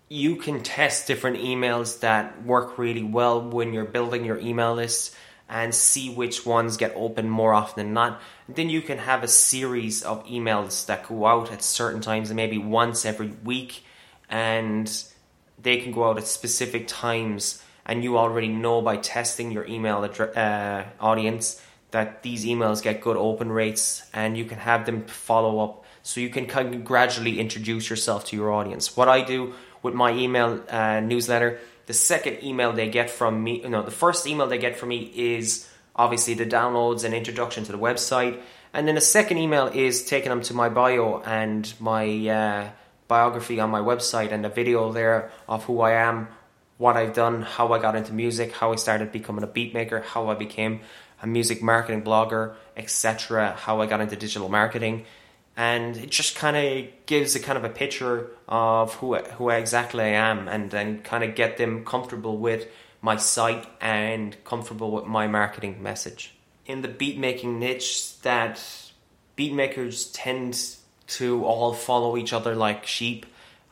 you 0.08 0.36
can 0.36 0.62
test 0.62 1.06
different 1.06 1.38
emails 1.38 2.00
that 2.00 2.44
work 2.44 2.78
really 2.78 3.02
well 3.02 3.42
when 3.42 3.72
you're 3.72 3.84
building 3.84 4.24
your 4.24 4.38
email 4.38 4.74
list 4.74 5.14
and 5.54 5.72
see 5.72 6.10
which 6.10 6.44
ones 6.44 6.76
get 6.76 6.92
open 6.96 7.30
more 7.30 7.54
often 7.54 7.86
than 7.86 7.94
not. 7.94 8.20
Then 8.48 8.68
you 8.68 8.82
can 8.82 8.98
have 8.98 9.22
a 9.22 9.28
series 9.28 10.02
of 10.02 10.26
emails 10.26 10.86
that 10.86 11.08
go 11.08 11.26
out 11.26 11.52
at 11.52 11.62
certain 11.62 12.00
times 12.00 12.28
and 12.28 12.36
maybe 12.36 12.58
once 12.58 13.06
every 13.06 13.28
week, 13.44 13.84
and 14.28 14.92
they 15.62 15.76
can 15.76 15.92
go 15.92 16.10
out 16.10 16.18
at 16.18 16.26
specific 16.26 16.88
times. 16.88 17.62
And 17.86 18.02
you 18.02 18.18
already 18.18 18.48
know 18.48 18.82
by 18.82 18.96
testing 18.96 19.52
your 19.52 19.64
email 19.66 20.02
uh, 20.34 20.84
audience 20.98 21.62
that 21.92 22.24
these 22.24 22.44
emails 22.44 22.82
get 22.82 23.00
good 23.00 23.16
open 23.16 23.52
rates 23.52 24.02
and 24.12 24.36
you 24.36 24.44
can 24.46 24.58
have 24.58 24.86
them 24.86 25.04
follow 25.06 25.60
up. 25.60 25.84
So 26.02 26.20
you 26.20 26.30
can 26.30 26.46
kind 26.46 26.74
of 26.74 26.84
gradually 26.84 27.38
introduce 27.38 27.88
yourself 27.88 28.24
to 28.26 28.36
your 28.36 28.52
audience. 28.52 28.96
What 28.96 29.08
i 29.08 29.20
do 29.22 29.54
with 29.82 29.94
my 29.94 30.10
email 30.10 30.64
uh, 30.68 30.98
newsletter 30.98 31.60
the 31.86 31.94
second 31.94 32.42
email 32.42 32.72
they 32.72 32.88
get 32.88 33.10
from 33.10 33.42
me 33.42 33.62
you 33.62 33.68
know 33.68 33.82
the 33.82 33.90
first 33.90 34.26
email 34.26 34.46
they 34.46 34.58
get 34.58 34.76
from 34.76 34.90
me 34.90 35.10
is 35.14 35.68
obviously 35.96 36.34
the 36.34 36.46
downloads 36.46 37.04
and 37.04 37.14
introduction 37.14 37.64
to 37.64 37.72
the 37.72 37.78
website 37.78 38.40
and 38.72 38.88
then 38.88 38.94
the 38.94 39.00
second 39.00 39.38
email 39.38 39.66
is 39.68 40.04
taking 40.04 40.30
them 40.30 40.42
to 40.42 40.54
my 40.54 40.68
bio 40.68 41.22
and 41.24 41.72
my 41.78 42.28
uh, 42.28 42.70
biography 43.06 43.60
on 43.60 43.70
my 43.70 43.80
website 43.80 44.32
and 44.32 44.44
a 44.44 44.48
video 44.48 44.92
there 44.92 45.30
of 45.48 45.64
who 45.64 45.80
i 45.80 45.92
am 45.92 46.28
what 46.78 46.96
I've 46.96 47.14
done, 47.14 47.42
how 47.42 47.72
I 47.72 47.78
got 47.78 47.96
into 47.96 48.12
music, 48.12 48.52
how 48.52 48.72
I 48.72 48.76
started 48.76 49.12
becoming 49.12 49.44
a 49.44 49.46
beat 49.46 49.74
maker, 49.74 50.00
how 50.00 50.28
I 50.28 50.34
became 50.34 50.80
a 51.22 51.26
music 51.26 51.62
marketing 51.62 52.02
blogger, 52.02 52.54
etc., 52.76 53.56
how 53.56 53.80
I 53.80 53.86
got 53.86 54.00
into 54.00 54.16
digital 54.16 54.48
marketing. 54.48 55.06
And 55.56 55.96
it 55.96 56.10
just 56.10 56.34
kind 56.34 56.56
of 56.56 57.06
gives 57.06 57.36
a 57.36 57.40
kind 57.40 57.56
of 57.56 57.64
a 57.64 57.68
picture 57.68 58.30
of 58.48 58.94
who 58.94 59.14
who 59.14 59.50
exactly 59.50 60.02
I 60.02 60.08
am, 60.08 60.48
and 60.48 60.70
then 60.70 61.02
kind 61.02 61.22
of 61.22 61.36
get 61.36 61.58
them 61.58 61.84
comfortable 61.84 62.38
with 62.38 62.66
my 63.00 63.16
site 63.16 63.66
and 63.80 64.36
comfortable 64.44 64.90
with 64.90 65.06
my 65.06 65.28
marketing 65.28 65.82
message. 65.82 66.34
In 66.66 66.82
the 66.82 66.88
beat 66.88 67.18
making 67.18 67.60
niche, 67.60 68.18
that 68.22 68.60
beat 69.36 69.52
makers 69.52 70.06
tend 70.06 70.58
to 71.06 71.44
all 71.44 71.72
follow 71.72 72.16
each 72.16 72.32
other 72.32 72.54
like 72.56 72.86
sheep, 72.86 73.26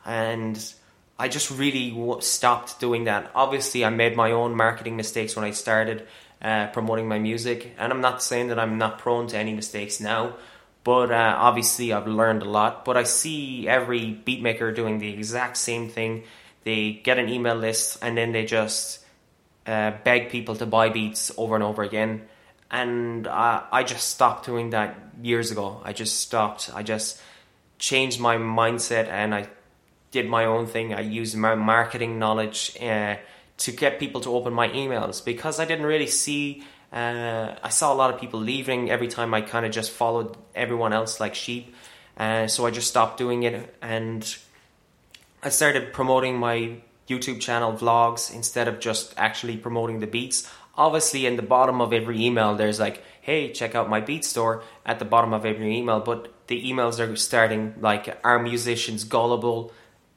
and 0.05 0.73
I 1.19 1.27
just 1.27 1.51
really 1.51 1.93
stopped 2.21 2.79
doing 2.79 3.05
that. 3.05 3.31
Obviously, 3.35 3.83
I 3.83 3.89
made 3.89 4.15
my 4.15 4.31
own 4.31 4.55
marketing 4.55 4.95
mistakes 4.95 5.35
when 5.35 5.43
I 5.43 5.51
started 5.51 6.07
uh, 6.41 6.67
promoting 6.67 7.07
my 7.07 7.19
music, 7.19 7.73
and 7.77 7.91
I'm 7.91 8.01
not 8.01 8.23
saying 8.23 8.47
that 8.49 8.59
I'm 8.59 8.77
not 8.77 8.99
prone 8.99 9.27
to 9.27 9.37
any 9.37 9.53
mistakes 9.53 9.99
now, 9.99 10.35
but 10.83 11.11
uh, 11.11 11.35
obviously 11.37 11.93
I've 11.93 12.07
learned 12.07 12.41
a 12.41 12.49
lot. 12.49 12.85
But 12.85 12.97
I 12.97 13.03
see 13.03 13.67
every 13.67 14.19
beatmaker 14.25 14.75
doing 14.75 14.99
the 14.99 15.09
exact 15.09 15.57
same 15.57 15.89
thing. 15.89 16.23
They 16.63 16.93
get 17.03 17.19
an 17.19 17.29
email 17.29 17.55
list 17.55 17.99
and 18.01 18.17
then 18.17 18.31
they 18.31 18.45
just 18.45 19.03
uh, 19.65 19.91
beg 20.03 20.29
people 20.29 20.55
to 20.57 20.65
buy 20.65 20.89
beats 20.89 21.31
over 21.37 21.55
and 21.55 21.63
over 21.63 21.83
again. 21.83 22.27
And 22.69 23.27
I, 23.27 23.63
I 23.71 23.83
just 23.83 24.09
stopped 24.09 24.45
doing 24.45 24.71
that 24.71 24.97
years 25.21 25.51
ago. 25.51 25.81
I 25.83 25.93
just 25.93 26.19
stopped. 26.19 26.69
I 26.73 26.83
just 26.83 27.21
changed 27.77 28.19
my 28.19 28.37
mindset 28.37 29.07
and 29.07 29.33
I 29.33 29.47
did 30.11 30.27
my 30.27 30.45
own 30.45 30.67
thing. 30.67 30.93
I 30.93 31.01
used 31.01 31.35
my 31.35 31.55
marketing 31.55 32.19
knowledge 32.19 32.75
uh, 32.81 33.15
to 33.57 33.71
get 33.71 33.99
people 33.99 34.21
to 34.21 34.29
open 34.29 34.53
my 34.53 34.69
emails 34.69 35.23
because 35.23 35.59
I 35.59 35.65
didn't 35.65 35.85
really 35.85 36.07
see. 36.07 36.63
Uh, 36.93 37.55
I 37.63 37.69
saw 37.69 37.91
a 37.91 37.95
lot 37.95 38.13
of 38.13 38.19
people 38.19 38.39
leaving 38.39 38.91
every 38.91 39.07
time 39.07 39.33
I 39.33 39.41
kind 39.41 39.65
of 39.65 39.71
just 39.71 39.91
followed 39.91 40.37
everyone 40.53 40.93
else 40.93 41.19
like 41.19 41.33
sheep. 41.33 41.73
Uh, 42.15 42.47
so 42.47 42.67
I 42.67 42.71
just 42.71 42.87
stopped 42.87 43.17
doing 43.17 43.41
it 43.43 43.75
and 43.81 44.37
I 45.41 45.49
started 45.49 45.91
promoting 45.91 46.37
my 46.37 46.75
YouTube 47.09 47.41
channel 47.41 47.73
vlogs 47.73 48.33
instead 48.33 48.67
of 48.67 48.79
just 48.79 49.13
actually 49.17 49.57
promoting 49.57 49.99
the 49.99 50.07
beats. 50.07 50.49
Obviously, 50.77 51.25
in 51.25 51.35
the 51.35 51.41
bottom 51.41 51.81
of 51.81 51.93
every 51.93 52.23
email, 52.23 52.55
there's 52.55 52.79
like, 52.79 53.03
hey, 53.21 53.51
check 53.51 53.73
out 53.73 53.89
my 53.89 53.99
beat 53.99 54.23
store 54.23 54.63
at 54.85 54.99
the 54.99 55.05
bottom 55.05 55.33
of 55.33 55.45
every 55.45 55.75
email. 55.75 55.99
But 55.99 56.31
the 56.47 56.63
emails 56.63 56.99
are 56.99 57.15
starting 57.15 57.73
like, 57.79 58.19
are 58.23 58.39
musicians 58.39 59.03
gullible? 59.03 59.71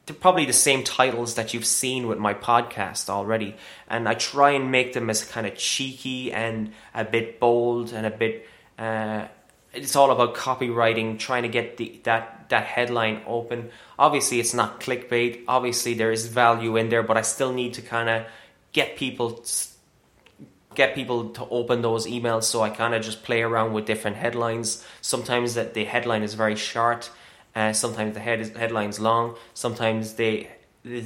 They're 0.07 0.15
probably 0.15 0.45
the 0.45 0.53
same 0.53 0.83
titles 0.85 1.35
that 1.35 1.53
you've 1.53 1.65
seen 1.65 2.07
with 2.07 2.17
my 2.17 2.33
podcast 2.33 3.09
already. 3.09 3.55
And 3.89 4.07
I 4.07 4.13
try 4.13 4.51
and 4.51 4.71
make 4.71 4.93
them 4.93 5.09
as 5.09 5.23
kind 5.23 5.45
of 5.45 5.55
cheeky 5.55 6.31
and 6.31 6.71
a 6.95 7.03
bit 7.03 7.41
bold 7.41 7.91
and 7.91 8.05
a 8.05 8.09
bit. 8.09 8.47
Uh, 8.79 9.27
it's 9.73 9.97
all 9.97 10.09
about 10.09 10.33
copywriting, 10.33 11.19
trying 11.19 11.43
to 11.43 11.49
get 11.49 11.75
the, 11.75 11.99
that 12.03 12.49
that 12.49 12.63
headline 12.63 13.21
open. 13.27 13.69
Obviously, 13.99 14.39
it's 14.39 14.53
not 14.53 14.79
clickbait. 14.79 15.43
Obviously, 15.45 15.93
there 15.93 16.13
is 16.13 16.27
value 16.27 16.77
in 16.77 16.87
there, 16.87 17.03
but 17.03 17.17
I 17.17 17.21
still 17.21 17.51
need 17.51 17.73
to 17.73 17.81
kind 17.81 18.07
of 18.07 18.25
get 18.71 18.95
people 18.95 19.43
get 20.73 20.95
people 20.95 21.31
to 21.31 21.45
open 21.49 21.81
those 21.81 22.07
emails. 22.07 22.43
So 22.43 22.61
I 22.61 22.69
kind 22.69 22.95
of 22.95 23.03
just 23.03 23.23
play 23.23 23.41
around 23.41 23.73
with 23.73 23.85
different 23.85 24.15
headlines. 24.15 24.85
Sometimes 25.01 25.55
that 25.55 25.73
the 25.73 25.83
headline 25.83 26.23
is 26.23 26.33
very 26.33 26.55
short 26.55 27.09
uh, 27.57 27.73
sometimes 27.73 28.13
the 28.13 28.19
head 28.19 28.39
is, 28.39 28.51
headline's 28.51 28.99
long. 28.99 29.35
Sometimes 29.55 30.13
they, 30.13 30.51
the, 30.83 31.03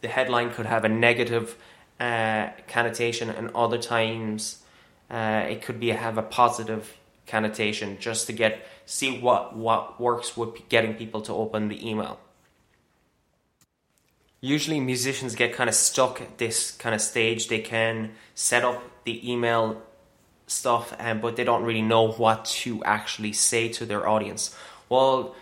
the 0.00 0.06
headline 0.06 0.52
could 0.52 0.66
have 0.66 0.84
a 0.84 0.88
negative 0.88 1.56
uh, 1.98 2.50
connotation, 2.68 3.28
and 3.28 3.50
other 3.52 3.78
times 3.78 4.62
uh, 5.10 5.44
it 5.50 5.60
could 5.60 5.80
be 5.80 5.88
have 5.88 6.18
a 6.18 6.22
positive 6.22 6.96
connotation 7.26 7.96
just 7.98 8.28
to 8.28 8.32
get 8.32 8.64
see 8.86 9.18
what 9.18 9.56
what 9.56 10.00
works 10.00 10.36
with 10.36 10.68
getting 10.68 10.94
people 10.94 11.20
to 11.22 11.32
open 11.32 11.66
the 11.66 11.88
email. 11.88 12.20
Usually 14.40 14.78
musicians 14.78 15.34
get 15.34 15.52
kind 15.52 15.68
of 15.68 15.74
stuck 15.74 16.20
at 16.20 16.38
this 16.38 16.70
kind 16.70 16.94
of 16.94 17.00
stage. 17.00 17.48
They 17.48 17.60
can 17.60 18.12
set 18.36 18.64
up 18.64 18.82
the 19.02 19.16
email 19.28 19.82
stuff 20.46 20.94
um, 20.98 21.20
but 21.20 21.34
they 21.36 21.44
don't 21.44 21.64
really 21.64 21.82
know 21.82 22.06
what 22.12 22.44
to 22.44 22.84
actually 22.84 23.32
say 23.32 23.68
to 23.68 23.84
their 23.84 24.08
audience. 24.08 24.54
Well 24.88 25.34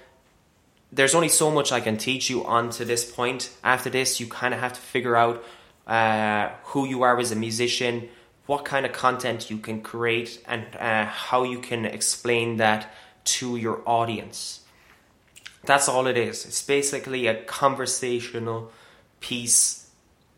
there's 0.92 1.14
only 1.14 1.28
so 1.28 1.50
much 1.50 1.72
i 1.72 1.80
can 1.80 1.96
teach 1.96 2.28
you 2.28 2.44
on 2.44 2.70
to 2.70 2.84
this 2.84 3.10
point. 3.10 3.50
After 3.62 3.90
this 3.90 4.20
you 4.20 4.26
kind 4.26 4.54
of 4.54 4.60
have 4.60 4.72
to 4.72 4.80
figure 4.80 5.16
out 5.16 5.44
uh, 5.86 6.50
who 6.64 6.86
you 6.86 7.02
are 7.02 7.18
as 7.18 7.32
a 7.32 7.36
musician 7.36 8.08
what 8.46 8.64
kind 8.64 8.84
of 8.84 8.92
content 8.92 9.48
you 9.48 9.58
can 9.58 9.80
create 9.80 10.42
and 10.46 10.64
uh, 10.76 11.04
how 11.04 11.44
you 11.44 11.60
can 11.60 11.84
explain 11.84 12.56
that 12.56 12.92
to 13.22 13.56
your 13.56 13.80
audience. 13.86 14.62
That's 15.64 15.88
all 15.88 16.08
it 16.08 16.16
is. 16.16 16.44
It's 16.46 16.62
basically 16.62 17.28
a 17.28 17.44
conversational 17.44 18.72
piece 19.20 19.88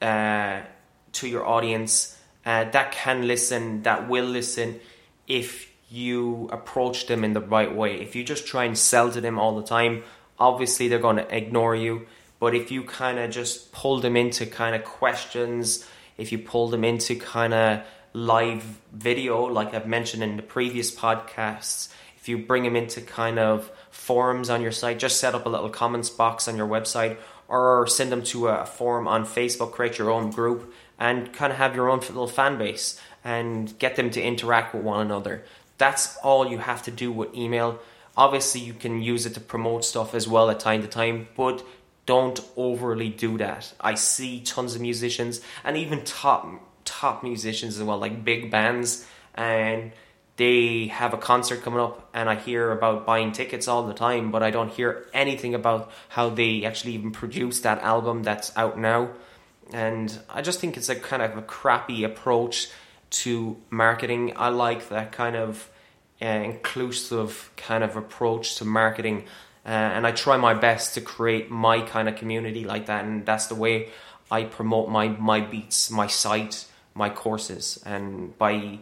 uh, 0.03 0.61
to 1.13 1.27
your 1.27 1.47
audience 1.47 2.19
uh, 2.45 2.65
that 2.65 2.93
can 2.93 3.27
listen, 3.27 3.83
that 3.85 4.11
will 4.11 4.27
listen 4.27 4.81
if 5.27 5.73
you 5.89 6.51
approach 6.53 7.07
them 7.07 7.25
in 7.25 7.33
the 7.33 7.41
right 7.41 7.75
way. 7.75 8.01
If 8.01 8.15
you 8.15 8.25
just 8.25 8.47
try 8.47 8.65
and 8.65 8.77
sell 8.77 9.11
to 9.11 9.23
them 9.23 9.39
all 9.39 9.57
the 9.57 9.67
time, 9.67 10.03
obviously 10.39 10.89
they're 10.89 10.99
going 10.99 11.17
to 11.17 11.37
ignore 11.37 11.75
you. 11.75 12.07
But 12.39 12.55
if 12.55 12.71
you 12.71 12.83
kind 12.83 13.19
of 13.19 13.31
just 13.31 13.73
pull 13.73 14.01
them 14.01 14.17
into 14.17 14.47
kind 14.47 14.75
of 14.75 14.85
questions, 14.85 15.87
if 16.19 16.33
you 16.33 16.39
pull 16.39 16.69
them 16.69 16.85
into 16.85 17.15
kind 17.15 17.55
of 17.55 17.85
live 18.13 18.63
video, 18.93 19.45
like 19.45 19.75
I've 19.75 19.87
mentioned 19.87 20.23
in 20.23 20.37
the 20.37 20.43
previous 20.43 20.95
podcasts, 20.95 21.89
if 22.19 22.29
you 22.29 22.39
bring 22.39 22.63
them 22.65 22.77
into 22.77 23.01
kind 23.01 23.39
of 23.39 23.71
forums 23.91 24.51
on 24.51 24.63
your 24.63 24.73
site, 24.73 24.99
just 24.99 25.21
set 25.21 25.35
up 25.35 25.47
a 25.47 25.49
little 25.49 25.69
comments 25.69 26.11
box 26.11 26.49
on 26.49 26.57
your 26.57 26.69
website 26.69 27.17
or 27.49 27.87
send 27.87 28.11
them 28.11 28.23
to 28.23 28.49
a 28.49 28.65
forum 28.65 29.07
on 29.07 29.25
Facebook, 29.25 29.73
create 29.73 29.99
your 29.99 30.11
own 30.11 30.31
group, 30.31 30.73
and 30.99 31.33
kind 31.33 31.53
of 31.53 31.59
have 31.59 31.75
your 31.75 31.91
own 31.91 31.99
little 31.99 32.27
fan 32.27 32.59
base 32.59 33.01
and 33.25 33.79
get 33.79 33.97
them 33.97 34.11
to 34.11 34.23
interact 34.23 34.75
with 34.75 34.83
one 34.83 35.05
another. 35.05 35.45
That's 35.79 36.17
all 36.19 36.49
you 36.49 36.59
have 36.59 36.83
to 36.85 36.91
do 36.91 37.11
with 37.13 37.35
email. 37.35 37.81
Obviously, 38.17 38.61
you 38.61 38.75
can 38.75 39.01
use 39.03 39.27
it 39.27 39.35
to 39.35 39.41
promote 39.41 39.85
stuff 39.85 40.15
as 40.15 40.29
well 40.29 40.51
at 40.51 40.61
time 40.61 40.83
to 40.83 40.89
time, 40.89 41.29
but 41.37 41.65
don't 42.05 42.41
overly 42.57 43.09
do 43.09 43.39
that. 43.39 43.73
I 43.81 43.95
see 43.95 44.41
tons 44.41 44.75
of 44.75 44.81
musicians 44.81 45.41
and 45.65 45.77
even 45.77 46.05
top 46.05 46.47
top 46.85 47.23
musicians 47.23 47.79
as 47.79 47.83
well, 47.83 47.99
like 47.99 48.25
big 48.25 48.51
bands, 48.51 49.07
and 49.35 49.93
they 50.37 50.87
have 50.89 51.15
a 51.15 51.19
concert 51.19 51.63
coming 51.63 51.81
up 51.81 52.09
and 52.15 52.29
I 52.29 52.37
hear 52.37 52.73
about 52.73 53.07
buying 53.07 53.33
tickets 53.33 53.69
all 53.69 53.85
the 53.85 53.95
time, 53.95 54.31
but 54.31 54.43
I 54.43 54.51
don't 54.51 54.71
hear 54.71 55.07
anything 55.13 55.55
about 55.55 55.91
how 56.09 56.31
they 56.31 56.65
actually 56.65 56.95
even 56.95 57.13
produce 57.13 57.61
that 57.61 57.81
album 57.81 58.23
that's 58.23 58.57
out 58.57 58.79
now. 58.79 59.11
And 59.73 60.19
I 60.29 60.43
just 60.43 60.59
think 60.59 60.77
it's 60.77 60.89
a 60.89 60.97
kind 60.97 61.23
of 61.23 61.37
a 61.37 61.43
crappy 61.43 62.05
approach 62.05 62.71
to 63.11 63.57
marketing. 63.71 64.33
I 64.37 64.49
like 64.49 64.89
that 64.89 65.13
kind 65.13 65.37
of 65.37 65.69
uh, 66.23 66.27
inclusive 66.27 67.51
kind 67.57 67.83
of 67.83 67.97
approach 67.97 68.57
to 68.57 68.65
marketing. 68.65 69.25
Uh, 69.65 69.69
and 69.69 70.07
I 70.07 70.13
try 70.13 70.37
my 70.37 70.55
best 70.55 70.95
to 70.95 71.01
create 71.01 71.51
my 71.51 71.81
kind 71.81 72.09
of 72.09 72.17
community 72.17 72.65
like 72.65 72.87
that. 72.87 73.05
And 73.05 73.27
that's 73.27 73.47
the 73.47 73.55
way 73.55 73.89
I 74.31 74.45
promote 74.45 74.89
my, 74.89 75.09
my 75.09 75.41
beats, 75.41 75.91
my 75.91 76.07
site, 76.07 76.67
my 76.95 77.11
courses. 77.11 77.83
And 77.85 78.37
by 78.39 78.79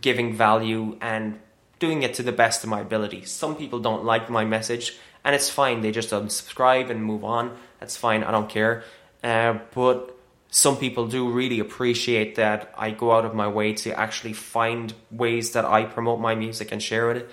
giving 0.00 0.34
value 0.36 0.96
and 1.00 1.38
doing 1.78 2.02
it 2.02 2.14
to 2.14 2.22
the 2.22 2.32
best 2.32 2.64
of 2.64 2.70
my 2.70 2.80
ability. 2.80 3.24
Some 3.24 3.56
people 3.56 3.80
don't 3.80 4.04
like 4.04 4.30
my 4.30 4.44
message, 4.44 4.96
and 5.24 5.34
it's 5.34 5.50
fine. 5.50 5.80
They 5.80 5.90
just 5.90 6.10
unsubscribe 6.10 6.90
and 6.90 7.04
move 7.04 7.24
on. 7.24 7.56
That's 7.80 7.96
fine. 7.96 8.22
I 8.24 8.30
don't 8.30 8.48
care. 8.48 8.84
Uh, 9.22 9.58
but 9.74 10.13
some 10.54 10.76
people 10.76 11.08
do 11.08 11.28
really 11.28 11.58
appreciate 11.58 12.36
that 12.36 12.72
I 12.78 12.92
go 12.92 13.10
out 13.10 13.24
of 13.24 13.34
my 13.34 13.48
way 13.48 13.72
to 13.72 13.98
actually 13.98 14.34
find 14.34 14.94
ways 15.10 15.50
that 15.54 15.64
I 15.64 15.82
promote 15.84 16.20
my 16.20 16.36
music 16.36 16.70
and 16.70 16.80
share 16.80 17.10
it 17.10 17.28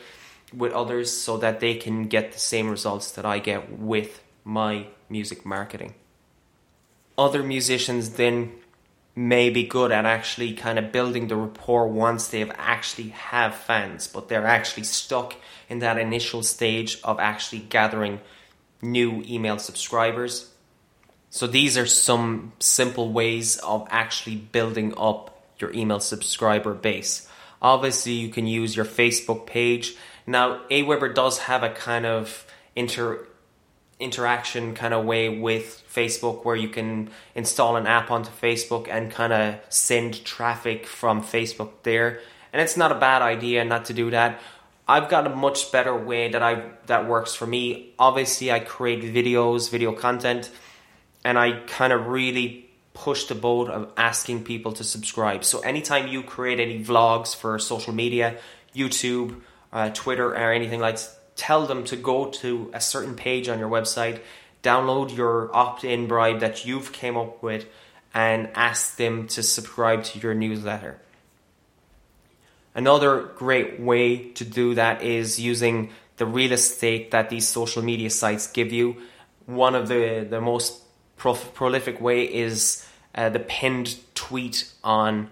with 0.52 0.74
others 0.74 1.12
so 1.12 1.38
that 1.38 1.60
they 1.60 1.76
can 1.76 2.06
get 2.06 2.32
the 2.32 2.40
same 2.40 2.68
results 2.68 3.12
that 3.12 3.24
I 3.24 3.38
get 3.38 3.78
with 3.78 4.24
my 4.44 4.88
music 5.08 5.46
marketing. 5.46 5.94
Other 7.16 7.44
musicians 7.44 8.14
then 8.14 8.54
may 9.16 9.52
be 9.52 9.66
good 9.66 9.92
at 9.92 10.08
actually 10.08 10.54
kind 10.54 10.80
of 10.80 10.92
building 10.92 11.28
the 11.28 11.36
rapport 11.36 11.88
once 11.88 12.28
they've 12.28 12.52
actually 12.58 13.10
have 13.10 13.54
fans, 13.54 14.08
but 14.08 14.30
they're 14.30 14.48
actually 14.48 14.86
stuck 14.86 15.36
in 15.70 15.78
that 15.78 16.00
initial 16.00 16.42
stage 16.42 17.00
of 17.04 17.20
actually 17.20 17.60
gathering 17.60 18.20
new 18.82 19.24
email 19.28 19.60
subscribers. 19.60 20.51
So 21.32 21.48
these 21.48 21.78
are 21.78 21.86
some 21.86 22.52
simple 22.60 23.14
ways 23.14 23.58
of 23.58 23.88
actually 23.90 24.36
building 24.36 24.94
up 24.98 25.42
your 25.60 25.72
email 25.74 26.02
subscriber 26.02 26.74
base. 26.74 27.26
Obviously, 27.62 28.12
you 28.12 28.28
can 28.28 28.48
use 28.48 28.76
your 28.76 28.86
Facebook 28.86 29.46
page. 29.46 29.96
Now, 30.28 30.60
Aweber 30.70 31.16
does 31.16 31.40
have 31.40 31.64
a 31.64 31.70
kind 31.70 32.06
of 32.06 32.46
inter 32.76 33.26
interaction 33.98 34.74
kind 34.74 34.94
of 34.94 35.06
way 35.06 35.40
with 35.40 35.84
Facebook 35.94 36.44
where 36.44 36.56
you 36.56 36.68
can 36.68 37.10
install 37.34 37.78
an 37.78 37.88
app 37.88 38.12
onto 38.12 38.32
Facebook 38.32 38.90
and 38.90 39.10
kind 39.10 39.32
of 39.32 39.56
send 39.70 40.26
traffic 40.26 40.86
from 40.86 41.22
Facebook 41.22 41.70
there. 41.84 42.20
And 42.52 42.62
it's 42.62 42.76
not 42.76 42.92
a 42.92 42.96
bad 42.96 43.22
idea 43.22 43.64
not 43.64 43.86
to 43.86 43.94
do 43.94 44.12
that. 44.12 44.42
I've 44.86 45.08
got 45.08 45.28
a 45.28 45.30
much 45.30 45.72
better 45.72 45.96
way 45.96 46.30
that 46.30 46.44
I 46.44 46.72
that 46.88 47.08
works 47.08 47.34
for 47.36 47.48
me. 47.48 47.94
Obviously, 47.98 48.52
I 48.52 48.60
create 48.60 49.02
videos, 49.02 49.72
video 49.72 49.94
content, 49.94 50.50
and 51.24 51.38
I 51.38 51.60
kind 51.68 51.94
of 51.94 52.08
really 52.08 52.70
push 52.94 53.26
the 53.26 53.36
boat 53.36 53.70
of 53.70 53.92
asking 53.96 54.44
people 54.44 54.74
to 54.74 54.84
subscribe. 54.84 55.44
So 55.44 55.60
anytime 55.62 56.08
you 56.08 56.24
create 56.24 56.60
any 56.60 56.84
vlogs 56.84 57.36
for 57.36 57.58
social 57.60 57.94
media, 57.94 58.38
YouTube, 58.76 59.42
uh, 59.72 59.90
Twitter, 59.92 60.30
or 60.30 60.52
anything 60.52 60.80
like 60.80 61.00
tell 61.36 61.66
them 61.66 61.84
to 61.86 61.96
go 61.96 62.30
to 62.30 62.70
a 62.74 62.82
certain 62.82 63.16
page 63.16 63.48
on 63.50 63.60
your 63.60 63.70
website, 63.70 64.20
download 64.62 65.16
your 65.16 65.56
opt-in 65.56 66.08
bribe 66.08 66.40
that 66.42 66.66
you've 66.66 66.92
came 66.92 67.18
up 67.18 67.42
with, 67.42 67.66
and 68.14 68.50
ask 68.56 68.98
them 68.98 69.28
to 69.28 69.42
subscribe 69.42 70.04
to 70.04 70.20
your 70.20 70.34
newsletter. 70.34 71.00
Another 72.76 73.24
great 73.36 73.80
way 73.80 74.30
to 74.34 74.46
do 74.46 74.76
that 74.76 75.02
is 75.02 75.40
using 75.40 75.92
the 76.18 76.26
real 76.26 76.52
estate 76.52 77.12
that 77.12 77.30
these 77.30 77.48
social 77.48 77.82
media 77.82 78.10
sites 78.10 78.48
give 78.48 78.72
you. 78.72 78.98
One 79.46 79.76
of 79.76 79.88
the, 79.88 80.28
the 80.30 80.40
most 80.40 80.81
prof- 81.22 81.54
prolific 81.54 82.02
way 82.02 82.24
is 82.24 82.84
uh, 83.14 83.30
the 83.30 83.40
pinned 83.40 83.96
tweet 84.16 84.72
on 84.84 85.30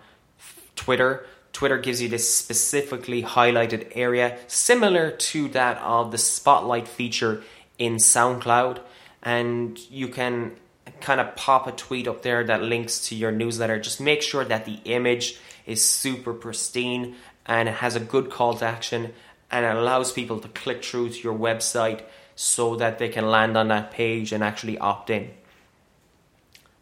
Twitter. 0.76 1.26
Twitter 1.52 1.80
gives 1.80 2.00
you 2.00 2.08
this 2.08 2.32
specifically 2.32 3.24
highlighted 3.24 3.92
area, 3.96 4.38
similar 4.46 5.10
to 5.10 5.48
that 5.50 5.80
of 5.80 6.12
the 6.12 6.18
spotlight 6.20 6.88
feature 6.88 7.42
in 7.80 7.96
SoundCloud. 7.96 8.80
And 9.24 9.80
you 9.90 10.10
can 10.10 10.58
kind 11.02 11.20
of 11.20 11.36
pop 11.36 11.66
a 11.66 11.72
tweet 11.72 12.08
up 12.08 12.22
there 12.22 12.44
that 12.44 12.62
links 12.62 13.08
to 13.08 13.16
your 13.16 13.32
newsletter. 13.32 13.80
Just 13.80 14.00
make 14.00 14.22
sure 14.22 14.46
that 14.46 14.66
the 14.66 14.80
image 14.86 15.40
is 15.66 15.84
super 15.84 16.36
pristine 16.36 17.16
and 17.48 17.68
it 17.68 17.76
has 17.76 17.96
a 17.96 18.00
good 18.00 18.30
call 18.30 18.54
to 18.54 18.66
action 18.66 19.12
and 19.50 19.66
it 19.66 19.76
allows 19.76 20.12
people 20.12 20.40
to 20.40 20.48
click 20.50 20.84
through 20.84 21.10
to 21.10 21.20
your 21.20 21.36
website 21.36 22.04
so 22.36 22.76
that 22.76 23.00
they 23.00 23.10
can 23.10 23.26
land 23.26 23.58
on 23.58 23.70
that 23.70 23.90
page 23.90 24.32
and 24.32 24.44
actually 24.44 24.78
opt 24.78 25.10
in. 25.10 25.32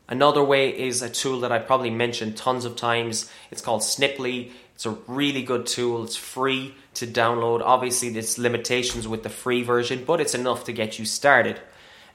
Another 0.10 0.44
way 0.44 0.70
is 0.70 1.02
a 1.02 1.10
tool 1.10 1.42
that 1.42 1.52
I 1.52 1.60
probably 1.60 1.90
mentioned 1.90 2.38
tons 2.38 2.64
of 2.64 2.76
times. 2.76 3.30
It's 3.52 3.62
called 3.62 3.82
Sniply. 3.82 4.52
It's 4.74 4.86
a 4.86 4.92
really 5.08 5.44
good 5.44 5.66
tool. 5.66 6.04
It's 6.04 6.16
free 6.16 6.76
to 6.94 7.08
download. 7.08 7.62
Obviously, 7.62 8.10
there's 8.10 8.38
limitations 8.38 9.08
with 9.08 9.24
the 9.24 9.30
free 9.30 9.64
version, 9.64 10.06
but 10.06 10.22
it's 10.22 10.34
enough 10.34 10.64
to 10.66 10.72
get 10.72 10.98
you 10.98 11.06
started. 11.06 11.60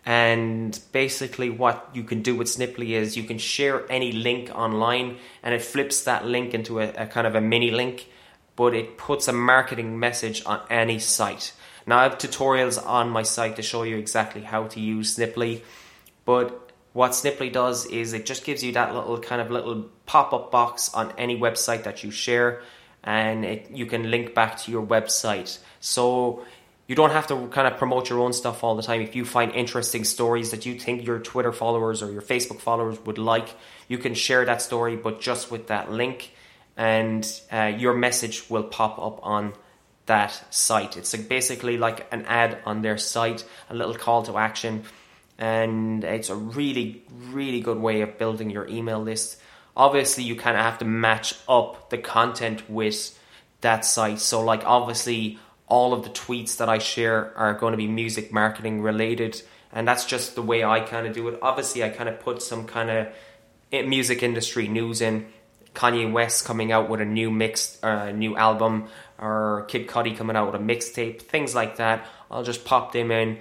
And 0.06 0.78
basically, 0.90 1.50
what 1.50 1.90
you 1.92 2.02
can 2.02 2.22
do 2.22 2.34
with 2.34 2.48
Sniply 2.48 2.90
is 2.90 3.16
you 3.16 3.24
can 3.24 3.38
share 3.38 3.84
any 3.90 4.10
link 4.10 4.50
online 4.54 5.18
and 5.42 5.54
it 5.54 5.62
flips 5.62 6.04
that 6.04 6.24
link 6.24 6.54
into 6.54 6.80
a, 6.80 6.88
a 6.94 7.06
kind 7.06 7.26
of 7.26 7.34
a 7.34 7.40
mini 7.40 7.70
link, 7.70 8.08
but 8.56 8.74
it 8.74 8.96
puts 8.96 9.28
a 9.28 9.32
marketing 9.32 9.98
message 9.98 10.42
on 10.46 10.60
any 10.70 10.98
site. 10.98 11.52
Now, 11.86 11.98
I 11.98 12.02
have 12.04 12.18
tutorials 12.18 12.84
on 12.84 13.10
my 13.10 13.22
site 13.22 13.56
to 13.56 13.62
show 13.62 13.82
you 13.82 13.96
exactly 13.96 14.42
how 14.42 14.66
to 14.68 14.80
use 14.80 15.16
Sniply, 15.16 15.62
but 16.24 16.71
what 16.92 17.12
Sniply 17.12 17.50
does 17.52 17.86
is 17.86 18.12
it 18.12 18.26
just 18.26 18.44
gives 18.44 18.62
you 18.62 18.72
that 18.72 18.94
little 18.94 19.18
kind 19.18 19.40
of 19.40 19.50
little 19.50 19.86
pop 20.06 20.32
up 20.32 20.50
box 20.50 20.92
on 20.92 21.12
any 21.16 21.38
website 21.38 21.84
that 21.84 22.04
you 22.04 22.10
share, 22.10 22.62
and 23.02 23.44
it, 23.44 23.70
you 23.70 23.86
can 23.86 24.10
link 24.10 24.34
back 24.34 24.58
to 24.58 24.70
your 24.70 24.84
website. 24.84 25.58
So 25.80 26.44
you 26.86 26.94
don't 26.94 27.12
have 27.12 27.26
to 27.28 27.46
kind 27.48 27.66
of 27.66 27.78
promote 27.78 28.10
your 28.10 28.18
own 28.20 28.32
stuff 28.32 28.62
all 28.62 28.74
the 28.74 28.82
time. 28.82 29.00
If 29.00 29.16
you 29.16 29.24
find 29.24 29.52
interesting 29.52 30.04
stories 30.04 30.50
that 30.50 30.66
you 30.66 30.78
think 30.78 31.06
your 31.06 31.18
Twitter 31.18 31.52
followers 31.52 32.02
or 32.02 32.12
your 32.12 32.22
Facebook 32.22 32.60
followers 32.60 32.98
would 33.06 33.18
like, 33.18 33.48
you 33.88 33.98
can 33.98 34.14
share 34.14 34.44
that 34.44 34.60
story, 34.60 34.96
but 34.96 35.20
just 35.20 35.50
with 35.50 35.68
that 35.68 35.90
link, 35.90 36.32
and 36.76 37.26
uh, 37.50 37.72
your 37.76 37.94
message 37.94 38.50
will 38.50 38.64
pop 38.64 38.98
up 38.98 39.20
on 39.22 39.54
that 40.06 40.44
site. 40.50 40.96
It's 40.96 41.16
like 41.16 41.28
basically 41.28 41.78
like 41.78 42.06
an 42.12 42.24
ad 42.26 42.58
on 42.66 42.82
their 42.82 42.98
site, 42.98 43.44
a 43.70 43.74
little 43.74 43.94
call 43.94 44.24
to 44.24 44.36
action, 44.36 44.84
and 45.38 46.04
it's 46.04 46.30
a 46.30 46.36
really, 46.36 47.04
really 47.30 47.60
good 47.60 47.78
way 47.78 48.02
of 48.02 48.18
building 48.18 48.50
your 48.50 48.68
email 48.68 49.00
list. 49.00 49.40
Obviously, 49.76 50.24
you 50.24 50.36
kind 50.36 50.56
of 50.56 50.62
have 50.62 50.78
to 50.78 50.84
match 50.84 51.34
up 51.48 51.90
the 51.90 51.98
content 51.98 52.68
with 52.68 53.18
that 53.62 53.84
site. 53.84 54.20
So, 54.20 54.44
like, 54.44 54.64
obviously, 54.64 55.38
all 55.66 55.94
of 55.94 56.04
the 56.04 56.10
tweets 56.10 56.58
that 56.58 56.68
I 56.68 56.78
share 56.78 57.36
are 57.36 57.54
going 57.54 57.72
to 57.72 57.78
be 57.78 57.88
music 57.88 58.32
marketing 58.32 58.82
related, 58.82 59.40
and 59.72 59.88
that's 59.88 60.04
just 60.04 60.34
the 60.34 60.42
way 60.42 60.62
I 60.62 60.80
kind 60.80 61.06
of 61.06 61.14
do 61.14 61.28
it. 61.28 61.38
Obviously, 61.40 61.82
I 61.82 61.88
kind 61.88 62.08
of 62.08 62.20
put 62.20 62.42
some 62.42 62.66
kind 62.66 62.90
of 62.90 63.08
music 63.86 64.22
industry 64.22 64.68
news 64.68 65.00
in. 65.00 65.26
Kanye 65.74 66.12
West 66.12 66.44
coming 66.44 66.70
out 66.70 66.90
with 66.90 67.00
a 67.00 67.04
new 67.06 67.30
mix, 67.30 67.82
uh, 67.82 68.10
new 68.10 68.36
album, 68.36 68.88
or 69.18 69.64
Kid 69.68 69.86
Cudi 69.86 70.14
coming 70.14 70.36
out 70.36 70.52
with 70.52 70.60
a 70.60 70.62
mixtape, 70.62 71.22
things 71.22 71.54
like 71.54 71.76
that. 71.76 72.06
I'll 72.30 72.42
just 72.42 72.66
pop 72.66 72.92
them 72.92 73.10
in. 73.10 73.38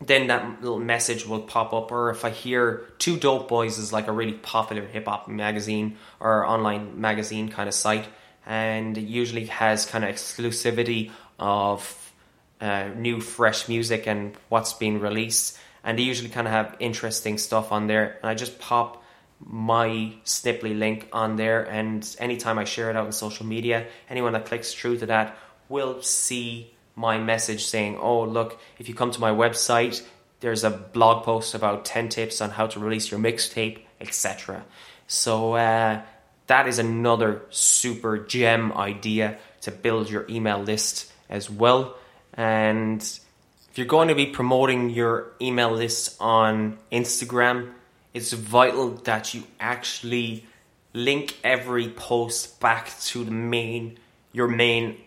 Then 0.00 0.26
that 0.26 0.60
little 0.62 0.78
message 0.78 1.26
will 1.26 1.40
pop 1.40 1.72
up, 1.72 1.90
or 1.90 2.10
if 2.10 2.24
I 2.24 2.30
hear 2.30 2.86
Two 2.98 3.16
Dope 3.16 3.48
Boys 3.48 3.78
is 3.78 3.92
like 3.92 4.08
a 4.08 4.12
really 4.12 4.34
popular 4.34 4.84
hip 4.84 5.06
hop 5.06 5.26
magazine 5.26 5.96
or 6.20 6.46
online 6.46 7.00
magazine 7.00 7.48
kind 7.48 7.66
of 7.68 7.74
site, 7.74 8.06
and 8.44 8.96
it 8.98 9.04
usually 9.04 9.46
has 9.46 9.86
kind 9.86 10.04
of 10.04 10.14
exclusivity 10.14 11.10
of 11.38 12.12
uh, 12.60 12.88
new, 12.94 13.20
fresh 13.20 13.68
music 13.68 14.06
and 14.06 14.36
what's 14.48 14.74
being 14.74 15.00
released. 15.00 15.58
And 15.82 15.98
they 15.98 16.02
usually 16.02 16.30
kind 16.30 16.46
of 16.46 16.52
have 16.52 16.76
interesting 16.78 17.38
stuff 17.38 17.72
on 17.72 17.86
there. 17.86 18.18
And 18.20 18.28
I 18.28 18.34
just 18.34 18.58
pop 18.58 19.02
my 19.40 20.12
Sniply 20.24 20.78
link 20.78 21.08
on 21.12 21.36
there, 21.36 21.62
and 21.62 22.16
anytime 22.18 22.58
I 22.58 22.64
share 22.64 22.90
it 22.90 22.96
out 22.96 23.06
on 23.06 23.12
social 23.12 23.46
media, 23.46 23.86
anyone 24.10 24.32
that 24.32 24.46
clicks 24.46 24.74
through 24.74 24.98
to 24.98 25.06
that 25.06 25.38
will 25.68 26.02
see 26.02 26.74
my 26.96 27.18
message 27.18 27.64
saying, 27.66 27.98
Oh, 27.98 28.24
look, 28.24 28.58
if 28.78 28.88
you 28.88 28.94
come 28.94 29.12
to 29.12 29.20
my 29.20 29.30
website, 29.30 30.02
there's 30.40 30.64
a 30.64 30.70
blog 30.70 31.24
post 31.24 31.54
about 31.54 31.84
10 31.84 32.08
tips 32.08 32.40
on 32.40 32.50
how 32.50 32.66
to 32.66 32.80
release 32.80 33.10
your 33.10 33.20
mixtape, 33.20 33.80
etc. 34.00 34.64
So, 35.06 35.54
uh, 35.54 36.02
that 36.48 36.68
is 36.68 36.78
another 36.78 37.42
super 37.50 38.18
gem 38.18 38.72
idea 38.72 39.38
to 39.62 39.70
build 39.70 40.10
your 40.10 40.26
email 40.28 40.58
list 40.58 41.12
as 41.28 41.50
well. 41.50 41.96
And 42.34 43.00
if 43.00 43.78
you're 43.78 43.86
going 43.86 44.08
to 44.08 44.14
be 44.14 44.26
promoting 44.26 44.90
your 44.90 45.32
email 45.40 45.70
list 45.70 46.16
on 46.20 46.78
Instagram, 46.92 47.72
it's 48.14 48.32
vital 48.32 48.90
that 49.04 49.34
you 49.34 49.42
actually 49.58 50.46
link 50.92 51.36
every 51.44 51.88
post 51.90 52.60
back 52.60 52.98
to 53.00 53.24
the 53.24 53.30
main 53.30 53.98
your 54.32 54.48
main 54.48 54.98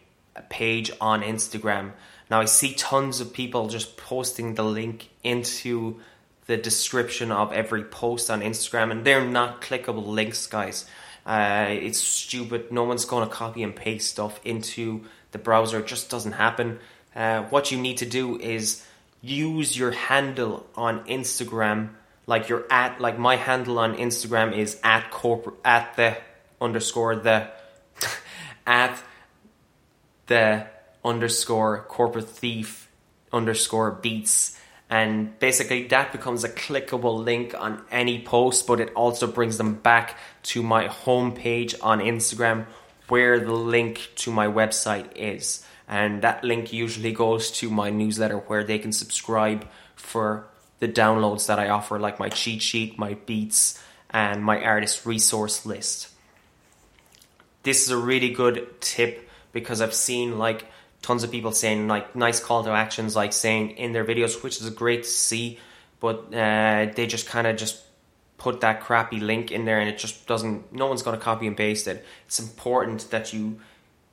page 0.49 0.91
on 1.02 1.21
Instagram. 1.21 1.91
Now 2.30 2.41
I 2.41 2.45
see 2.45 2.73
tons 2.73 3.21
of 3.21 3.34
people 3.34 3.67
just 3.67 3.97
posting 3.97 4.56
the 4.56 4.63
link 4.63 5.10
into 5.23 5.99
the 6.45 6.58
description 6.58 7.32
of 7.32 7.54
every 7.54 7.84
post 7.84 8.30
on 8.30 8.41
Instagram 8.41 8.91
and 8.91 9.06
they're 9.06 9.25
not 9.25 9.62
clickable 9.62 10.08
links 10.08 10.47
guys. 10.47 10.86
Uh, 11.25 11.67
it's 11.69 11.99
stupid. 11.99 12.71
No 12.71 12.84
one's 12.86 13.06
going 13.06 13.28
to 13.28 13.34
copy 13.34 13.62
and 13.62 13.75
paste 13.75 14.10
stuff 14.10 14.39
into 14.43 15.06
the 15.32 15.38
browser. 15.38 15.80
It 15.80 15.88
just 15.88 16.10
doesn't 16.10 16.32
happen. 16.32 16.80
Uh, 17.15 17.43
what 17.43 17.71
you 17.71 17.78
need 17.78 17.97
to 17.97 18.06
do 18.06 18.39
is 18.39 18.84
use 19.21 19.78
your 19.78 19.91
handle 19.91 20.65
on 20.75 21.06
Instagram, 21.06 21.89
like 22.25 22.49
your 22.49 22.65
at, 22.71 22.99
like 22.99 23.19
my 23.19 23.36
handle 23.36 23.80
on 23.80 23.95
Instagram 23.97 24.58
is 24.58 24.80
at 24.84 25.12
corporate 25.12 25.58
at 25.65 25.95
the 25.95 26.17
underscore 26.62 27.15
the 27.15 27.49
at 28.67 29.02
the 30.29 30.65
underscore 31.03 31.85
corporate 31.87 32.29
thief 32.29 32.87
underscore 33.33 33.91
beats 33.91 34.57
and 34.89 35.37
basically 35.39 35.87
that 35.87 36.11
becomes 36.11 36.43
a 36.43 36.49
clickable 36.49 37.23
link 37.23 37.53
on 37.57 37.81
any 37.91 38.23
post 38.23 38.65
but 38.67 38.79
it 38.79 38.91
also 38.95 39.27
brings 39.27 39.57
them 39.57 39.75
back 39.75 40.17
to 40.43 40.63
my 40.63 40.87
homepage 40.87 41.75
on 41.81 41.99
Instagram 41.99 42.65
where 43.07 43.39
the 43.39 43.53
link 43.53 44.09
to 44.15 44.31
my 44.31 44.47
website 44.47 45.09
is 45.15 45.65
and 45.87 46.21
that 46.21 46.43
link 46.43 46.71
usually 46.71 47.11
goes 47.11 47.49
to 47.51 47.69
my 47.69 47.89
newsletter 47.89 48.37
where 48.37 48.63
they 48.63 48.77
can 48.77 48.91
subscribe 48.91 49.67
for 49.95 50.47
the 50.79 50.87
downloads 50.87 51.47
that 51.47 51.59
I 51.59 51.69
offer 51.69 51.99
like 51.99 52.19
my 52.19 52.29
cheat 52.29 52.61
sheet, 52.61 52.97
my 52.97 53.15
beats 53.25 53.81
and 54.11 54.43
my 54.43 54.61
artist 54.63 55.05
resource 55.05 55.65
list. 55.65 56.09
This 57.63 57.83
is 57.83 57.89
a 57.89 57.97
really 57.97 58.29
good 58.29 58.79
tip 58.79 59.28
because 59.51 59.81
I've 59.81 59.93
seen 59.93 60.38
like 60.38 60.65
tons 61.01 61.23
of 61.23 61.31
people 61.31 61.51
saying 61.51 61.88
like 61.88 62.15
nice 62.15 62.39
call 62.39 62.63
to 62.63 62.71
actions, 62.71 63.15
like 63.15 63.33
saying 63.33 63.71
in 63.71 63.93
their 63.93 64.05
videos, 64.05 64.43
which 64.43 64.62
is 64.62 64.69
great 64.71 65.03
to 65.03 65.09
see, 65.09 65.59
but 65.99 66.33
uh, 66.33 66.91
they 66.95 67.07
just 67.07 67.27
kind 67.27 67.47
of 67.47 67.57
just 67.57 67.81
put 68.38 68.62
that 68.62 68.81
crappy 68.81 69.19
link 69.19 69.51
in 69.51 69.65
there 69.65 69.79
and 69.79 69.89
it 69.89 69.97
just 69.97 70.25
doesn't, 70.25 70.73
no 70.73 70.88
one's 70.88 71.03
going 71.03 71.17
to 71.17 71.23
copy 71.23 71.45
and 71.45 71.57
paste 71.57 71.88
it. 71.88 72.05
It's 72.25 72.39
important 72.39 73.12
that 73.12 73.33
you 73.33 73.59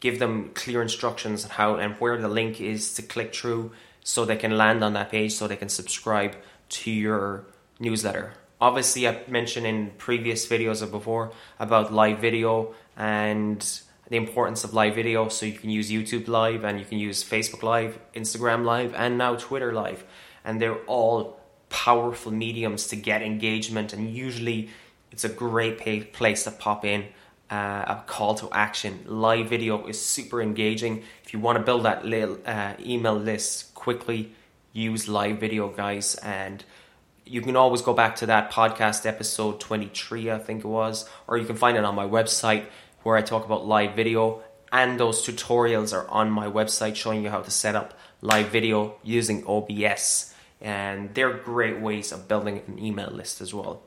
give 0.01 0.19
them 0.19 0.51
clear 0.55 0.83
instructions 0.83 1.45
on 1.45 1.51
how 1.51 1.77
and 1.77 1.95
where 1.95 2.19
the 2.19 2.29
link 2.29 2.61
is 2.61 2.95
to 2.95 3.03
click 3.03 3.35
through 3.35 3.71
so 4.03 4.25
they 4.25 4.37
can 4.37 4.57
land 4.57 4.85
on 4.85 4.93
that 4.93 5.11
page 5.11 5.33
so 5.33 5.47
they 5.47 5.57
can 5.57 5.69
subscribe 5.69 6.37
to 6.69 6.91
your 6.91 7.45
newsletter. 7.79 8.35
Obviously, 8.61 9.07
I've 9.07 9.29
mentioned 9.29 9.67
in 9.67 9.91
previous 9.99 10.47
videos 10.47 10.83
of 10.83 10.91
before 10.91 11.33
about 11.59 11.93
live 11.93 12.19
video 12.19 12.75
and 12.97 13.81
the 14.09 14.17
importance 14.17 14.65
of 14.65 14.75
live 14.75 14.95
video. 14.95 15.29
So 15.29 15.47
you 15.47 15.53
can 15.53 15.71
use 15.71 15.91
YouTube 15.91 16.29
Live 16.29 16.65
and 16.65 16.79
you 16.79 16.85
can 16.85 16.99
use 16.99 17.25
Facebook 17.25 17.63
Live, 17.63 17.99
Instagram 18.15 18.65
Live, 18.65 18.95
and 18.95 19.19
now 19.19 19.37
Twitter 19.37 19.73
Live. 19.73 20.05
And 20.45 20.61
they're 20.61 20.79
all 20.85 21.41
powerful 21.69 22.33
mediums 22.33 22.87
to 22.89 22.97
get 22.97 23.23
engagement. 23.23 23.93
And 23.93 24.15
usually 24.15 24.71
it's 25.11 25.25
a 25.25 25.29
great 25.29 26.13
place 26.13 26.45
to 26.45 26.51
pop 26.51 26.85
in 26.85 27.07
uh, 27.51 27.85
a 27.87 28.05
call 28.07 28.35
to 28.37 28.51
action. 28.53 29.05
Live 29.07 29.49
video 29.49 29.87
is 29.87 30.01
super 30.01 30.41
engaging. 30.41 31.03
If 31.25 31.33
you 31.33 31.41
want 31.41 31.59
to 31.59 31.65
build 31.65 31.85
that 31.85 32.05
little 32.05 32.39
uh, 32.45 32.75
email 32.81 33.15
list 33.15 33.75
quickly, 33.75 34.33
use 34.73 35.09
live 35.09 35.39
video, 35.39 35.69
guys. 35.69 36.15
And 36.17 36.65
you 37.25 37.41
can 37.41 37.57
always 37.57 37.83
go 37.83 37.93
back 37.93 38.17
to 38.17 38.27
that 38.27 38.53
podcast 38.53 39.07
episode 39.07 39.59
23, 39.59 40.31
I 40.31 40.39
think 40.39 40.65
it 40.65 40.69
was, 40.69 41.09
or 41.27 41.39
you 41.39 41.47
can 41.47 41.57
find 41.57 41.77
it 41.77 41.85
on 41.85 41.95
my 41.95 42.07
website 42.07 42.67
where 43.07 43.17
I 43.17 43.23
talk 43.23 43.45
about 43.45 43.65
live 43.65 43.95
video, 43.95 44.43
and 44.73 44.99
those 44.99 45.25
tutorials 45.25 45.95
are 45.95 46.09
on 46.09 46.29
my 46.29 46.49
website 46.49 46.97
showing 46.97 47.23
you 47.23 47.31
how 47.31 47.41
to 47.41 47.53
set 47.53 47.77
up 47.77 47.97
live 48.21 48.49
video 48.49 48.97
using 49.05 49.47
OBS. 49.47 50.35
And 50.61 51.15
they're 51.15 51.33
great 51.33 51.81
ways 51.81 52.11
of 52.11 52.27
building 52.27 52.61
an 52.67 52.85
email 52.85 53.13
list 53.13 53.41
as 53.41 53.55
well. 53.55 53.83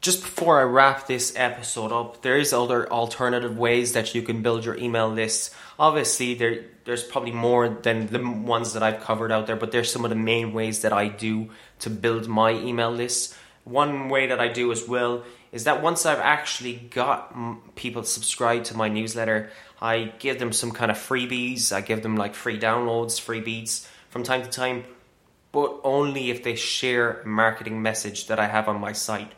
Just 0.00 0.22
before 0.22 0.58
I 0.58 0.64
wrap 0.64 1.06
this 1.06 1.32
episode 1.36 1.92
up, 1.92 2.22
there 2.22 2.36
is 2.36 2.52
other 2.52 2.90
alternative 2.90 3.56
ways 3.56 3.92
that 3.92 4.16
you 4.16 4.22
can 4.22 4.42
build 4.42 4.64
your 4.64 4.76
email 4.76 5.08
list. 5.08 5.54
Obviously, 5.78 6.34
there 6.34 6.64
there's 6.84 7.04
probably 7.04 7.30
more 7.30 7.68
than 7.68 8.08
the 8.08 8.18
ones 8.18 8.72
that 8.72 8.82
I've 8.82 8.98
covered 8.98 9.30
out 9.30 9.46
there, 9.46 9.54
but 9.54 9.70
there's 9.70 9.92
some 9.92 10.04
of 10.04 10.10
the 10.10 10.16
main 10.16 10.52
ways 10.52 10.82
that 10.82 10.92
I 10.92 11.06
do 11.06 11.50
to 11.78 11.88
build 11.88 12.26
my 12.26 12.50
email 12.50 12.90
list. 12.90 13.36
One 13.62 14.08
way 14.08 14.26
that 14.26 14.40
I 14.40 14.48
do 14.48 14.72
as 14.72 14.88
well 14.88 15.22
is 15.52 15.64
that 15.64 15.82
once 15.82 16.06
I've 16.06 16.18
actually 16.18 16.74
got 16.74 17.74
people 17.76 18.02
subscribed 18.04 18.64
to 18.66 18.76
my 18.76 18.88
newsletter, 18.88 19.50
I 19.80 20.12
give 20.18 20.38
them 20.38 20.52
some 20.52 20.72
kind 20.72 20.90
of 20.90 20.96
freebies. 20.96 21.72
I 21.72 21.82
give 21.82 22.02
them 22.02 22.16
like 22.16 22.34
free 22.34 22.58
downloads, 22.58 23.20
free 23.20 23.40
beats 23.40 23.88
from 24.08 24.22
time 24.22 24.42
to 24.42 24.48
time, 24.48 24.84
but 25.52 25.78
only 25.84 26.30
if 26.30 26.42
they 26.42 26.54
share 26.54 27.20
a 27.20 27.26
marketing 27.26 27.82
message 27.82 28.28
that 28.28 28.40
I 28.40 28.46
have 28.46 28.66
on 28.68 28.80
my 28.80 28.92
site. 28.92 29.32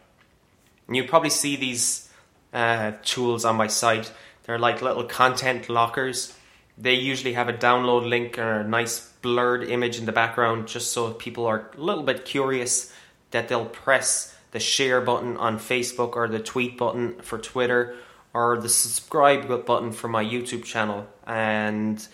And 0.86 0.96
you 0.96 1.04
probably 1.04 1.30
see 1.30 1.56
these 1.56 2.08
uh, 2.52 2.92
tools 3.02 3.44
on 3.44 3.56
my 3.56 3.66
site. 3.66 4.12
They're 4.44 4.58
like 4.58 4.82
little 4.82 5.04
content 5.04 5.68
lockers. 5.68 6.36
They 6.78 6.94
usually 6.94 7.32
have 7.32 7.48
a 7.48 7.52
download 7.52 8.08
link 8.08 8.38
or 8.38 8.60
a 8.60 8.68
nice 8.68 9.00
blurred 9.22 9.64
image 9.68 9.98
in 9.98 10.06
the 10.06 10.12
background 10.12 10.68
just 10.68 10.92
so 10.92 11.12
people 11.12 11.46
are 11.46 11.70
a 11.76 11.80
little 11.80 12.02
bit 12.02 12.24
curious 12.24 12.92
that 13.30 13.48
they'll 13.48 13.64
press 13.64 14.33
the 14.54 14.60
share 14.60 15.00
button 15.00 15.36
on 15.36 15.58
Facebook 15.58 16.14
or 16.14 16.28
the 16.28 16.38
tweet 16.38 16.78
button 16.78 17.16
for 17.22 17.38
Twitter 17.38 17.96
or 18.32 18.56
the 18.56 18.68
subscribe 18.68 19.48
button 19.66 19.90
for 19.90 20.06
my 20.06 20.24
YouTube 20.24 20.62
channel. 20.62 21.08
And 21.26 22.06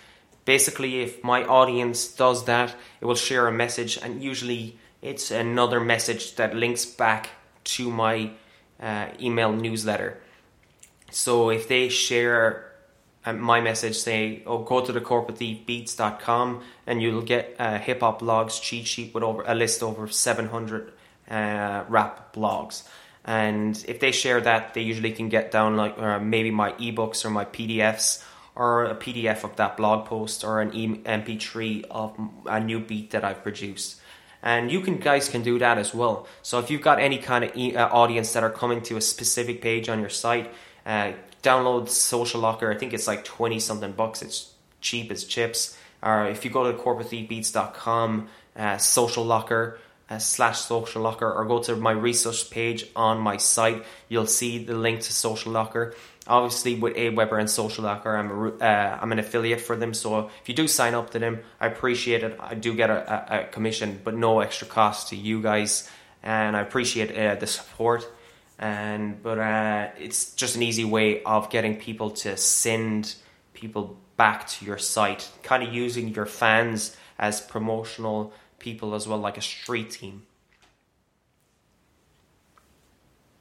basically, 0.46 1.02
if 1.02 1.22
my 1.22 1.44
audience 1.44 2.08
does 2.08 2.46
that, 2.46 2.74
it 2.98 3.04
will 3.04 3.14
share 3.14 3.46
a 3.46 3.52
message, 3.52 3.98
and 3.98 4.22
usually 4.22 4.78
it's 5.02 5.30
another 5.30 5.80
message 5.80 6.36
that 6.36 6.56
links 6.56 6.86
back 6.86 7.28
to 7.64 7.90
my 7.90 8.30
uh, 8.80 9.08
email 9.20 9.52
newsletter. 9.52 10.18
So 11.10 11.50
if 11.50 11.68
they 11.68 11.90
share 11.90 12.72
uh, 13.26 13.34
my 13.34 13.60
message, 13.60 13.98
say, 13.98 14.42
oh, 14.46 14.62
go 14.64 14.82
to 14.82 14.92
the 14.92 15.02
corporatebeats.com 15.02 16.62
and 16.86 17.02
you'll 17.02 17.20
get 17.20 17.56
a 17.58 17.76
hip 17.76 18.00
hop 18.00 18.22
blogs 18.22 18.62
cheat 18.62 18.86
sheet 18.86 19.12
with 19.12 19.24
over 19.24 19.42
a 19.46 19.54
list 19.54 19.82
over 19.82 20.08
700 20.08 20.92
uh, 21.30 21.84
rap 21.88 22.34
blogs. 22.34 22.82
And 23.24 23.82
if 23.86 24.00
they 24.00 24.12
share 24.12 24.40
that, 24.40 24.74
they 24.74 24.80
usually 24.82 25.12
can 25.12 25.28
get 25.28 25.50
down 25.50 25.76
like 25.76 25.98
uh, 25.98 26.18
maybe 26.18 26.50
my 26.50 26.72
ebooks 26.72 27.24
or 27.24 27.30
my 27.30 27.44
PDFs 27.44 28.24
or 28.54 28.84
a 28.84 28.94
PDF 28.94 29.44
of 29.44 29.56
that 29.56 29.76
blog 29.76 30.06
post 30.06 30.42
or 30.44 30.60
an 30.60 30.72
MP3 30.72 31.84
of 31.90 32.18
a 32.46 32.60
new 32.60 32.80
beat 32.80 33.10
that 33.10 33.24
I've 33.24 33.42
produced. 33.42 34.00
And 34.42 34.72
you 34.72 34.80
can 34.80 34.96
guys 34.96 35.28
can 35.28 35.42
do 35.42 35.58
that 35.58 35.76
as 35.78 35.94
well. 35.94 36.26
So 36.42 36.58
if 36.58 36.70
you've 36.70 36.80
got 36.80 36.98
any 36.98 37.18
kind 37.18 37.44
of 37.44 37.54
e- 37.54 37.76
uh, 37.76 37.88
audience 37.88 38.32
that 38.32 38.42
are 38.42 38.50
coming 38.50 38.80
to 38.82 38.96
a 38.96 39.00
specific 39.00 39.60
page 39.60 39.88
on 39.88 40.00
your 40.00 40.08
site, 40.08 40.52
uh, 40.86 41.12
download 41.42 41.88
Social 41.88 42.40
Locker. 42.40 42.72
I 42.72 42.76
think 42.76 42.92
it's 42.94 43.06
like 43.06 43.24
twenty 43.24 43.60
something 43.60 43.92
bucks. 43.92 44.22
It's 44.22 44.52
cheap 44.80 45.10
as 45.10 45.24
chips. 45.24 45.76
Or 46.02 46.26
if 46.26 46.44
you 46.44 46.50
go 46.50 46.70
to 46.70 46.78
corporatebeats.com, 46.78 48.28
uh, 48.56 48.78
Social 48.78 49.24
Locker 49.24 49.78
uh, 50.10 50.18
slash 50.18 50.58
social 50.58 51.02
locker 51.02 51.32
or 51.32 51.44
go 51.44 51.62
to 51.62 51.76
my 51.76 51.92
research 51.92 52.50
page 52.50 52.86
on 52.96 53.20
my 53.20 53.36
site. 53.36 53.84
You'll 54.08 54.26
see 54.26 54.64
the 54.64 54.74
link 54.74 55.00
to 55.02 55.12
social 55.12 55.52
locker. 55.52 55.94
Obviously 56.26 56.74
with 56.74 56.96
aweber 56.96 57.40
and 57.40 57.48
social 57.48 57.84
locker 57.84 58.14
i'm 58.14 58.30
a, 58.30 58.48
uh, 58.62 58.98
i'm 59.00 59.10
an 59.10 59.18
affiliate 59.18 59.60
for 59.60 59.74
them 59.74 59.94
so 59.94 60.28
if 60.42 60.48
you 60.48 60.54
do 60.54 60.68
sign 60.68 60.94
up 60.94 61.10
to 61.10 61.18
them 61.18 61.40
i 61.60 61.66
appreciate 61.66 62.22
it. 62.22 62.36
I 62.38 62.54
do 62.54 62.74
get 62.74 62.90
a, 62.90 63.40
a, 63.40 63.44
commission 63.46 64.00
but 64.04 64.14
no 64.14 64.40
extra 64.40 64.66
cost 64.66 65.08
to 65.08 65.16
you 65.16 65.40
guys 65.40 65.88
and 66.22 66.56
i 66.56 66.60
appreciate 66.60 67.16
uh, 67.16 67.36
the 67.36 67.46
support. 67.46 68.06
And 68.58 69.22
but 69.22 69.38
uh, 69.38 69.88
it's 69.98 70.34
just 70.34 70.54
an 70.56 70.62
easy 70.62 70.84
way 70.84 71.22
of 71.22 71.48
getting 71.48 71.76
people 71.76 72.10
to 72.10 72.36
send 72.36 73.14
people 73.54 73.96
back 74.18 74.46
to 74.48 74.66
your 74.66 74.76
site 74.76 75.30
kind 75.42 75.62
of 75.62 75.72
using 75.72 76.08
your 76.08 76.26
fans 76.26 76.94
as 77.18 77.40
promotional 77.40 78.34
people 78.60 78.94
as 78.94 79.08
well, 79.08 79.18
like 79.18 79.36
a 79.36 79.42
street 79.42 79.90
team. 79.90 80.22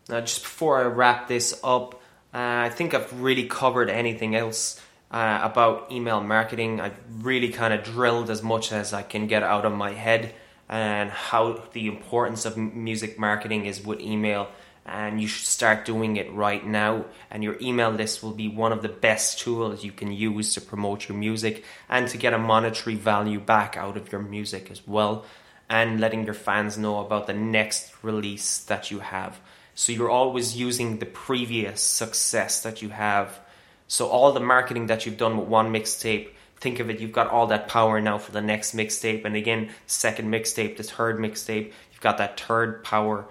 Now, 0.10 0.22
just 0.22 0.42
before 0.42 0.80
I 0.80 0.86
wrap 0.86 1.28
this 1.28 1.60
up, 1.64 1.94
uh, 2.34 2.38
I 2.38 2.70
think 2.70 2.96
I've 2.96 3.22
really 3.22 3.44
covered 3.44 3.90
anything 3.90 4.36
else 4.36 4.82
uh, 5.12 5.40
about 5.44 5.92
email 5.92 6.22
marketing. 6.22 6.82
I've 6.82 6.98
really 7.22 7.50
kind 7.50 7.74
of 7.74 7.84
drilled 7.84 8.30
as 8.32 8.42
much 8.42 8.72
as 8.72 8.94
I 8.94 9.04
can 9.04 9.28
get 9.28 9.44
out 9.44 9.66
of 9.66 9.74
my 9.74 9.92
head 9.92 10.34
and 10.68 11.10
how 11.10 11.64
the 11.74 11.88
importance 11.88 12.46
of 12.46 12.58
music 12.58 13.20
marketing 13.20 13.66
is 13.66 13.84
with 13.84 14.00
email 14.00 14.50
and 14.86 15.22
you 15.22 15.28
should 15.28 15.46
start 15.46 15.86
doing 15.86 16.18
it 16.18 16.32
right 16.34 16.66
now. 16.66 17.06
And 17.30 17.44
your 17.44 17.58
email 17.62 17.92
list 17.92 18.24
will 18.24 18.34
be 18.34 18.48
one 18.48 18.72
of 18.72 18.82
the 18.82 18.90
best 18.90 19.40
tools 19.40 19.84
you 19.84 19.92
can 19.92 20.12
use 20.12 20.54
to 20.54 20.62
promote 20.62 21.08
your 21.08 21.18
music 21.18 21.64
and 21.88 22.08
to 22.08 22.18
get 22.18 22.34
a 22.34 22.40
monetary 22.40 22.96
value 22.96 23.40
back 23.40 23.78
out 23.78 23.98
of 23.98 24.12
your 24.12 24.22
music 24.22 24.72
as 24.72 24.88
well. 24.88 25.26
And 25.70 26.00
letting 26.00 26.26
your 26.26 26.34
fans 26.34 26.78
know 26.78 27.00
about 27.00 27.28
the 27.28 27.34
next 27.34 27.94
release 28.02 28.60
that 28.66 28.90
you 28.90 29.00
have. 29.00 29.40
So 29.76 29.92
you're 29.92 30.10
always 30.10 30.58
using 30.58 30.98
the 30.98 31.06
previous 31.06 31.82
success 31.82 32.64
that 32.64 32.82
you 32.82 32.90
have. 32.90 33.40
So 33.88 34.08
all 34.08 34.32
the 34.32 34.40
marketing 34.40 34.88
that 34.88 35.06
you've 35.06 35.18
done 35.18 35.38
with 35.38 35.48
one 35.48 35.72
mixtape, 35.72 36.30
think 36.58 36.80
of 36.80 36.90
it, 36.90 37.00
you've 37.00 37.12
got 37.12 37.30
all 37.30 37.48
that 37.48 37.68
power 37.68 38.02
now 38.02 38.18
for 38.18 38.32
the 38.32 38.42
next 38.42 38.76
mixtape. 38.76 39.24
And 39.24 39.36
again, 39.36 39.70
second 39.86 40.32
mixtape, 40.32 40.78
the 40.78 40.84
third 40.84 41.18
mixtape, 41.18 41.72
you've 41.92 42.02
got 42.02 42.18
that 42.18 42.40
third 42.40 42.84
power 42.84 43.28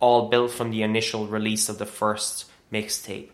all 0.00 0.28
built 0.28 0.50
from 0.50 0.70
the 0.70 0.82
initial 0.82 1.26
release 1.26 1.68
of 1.68 1.78
the 1.78 1.86
first 1.86 2.46
mixtape. 2.72 3.30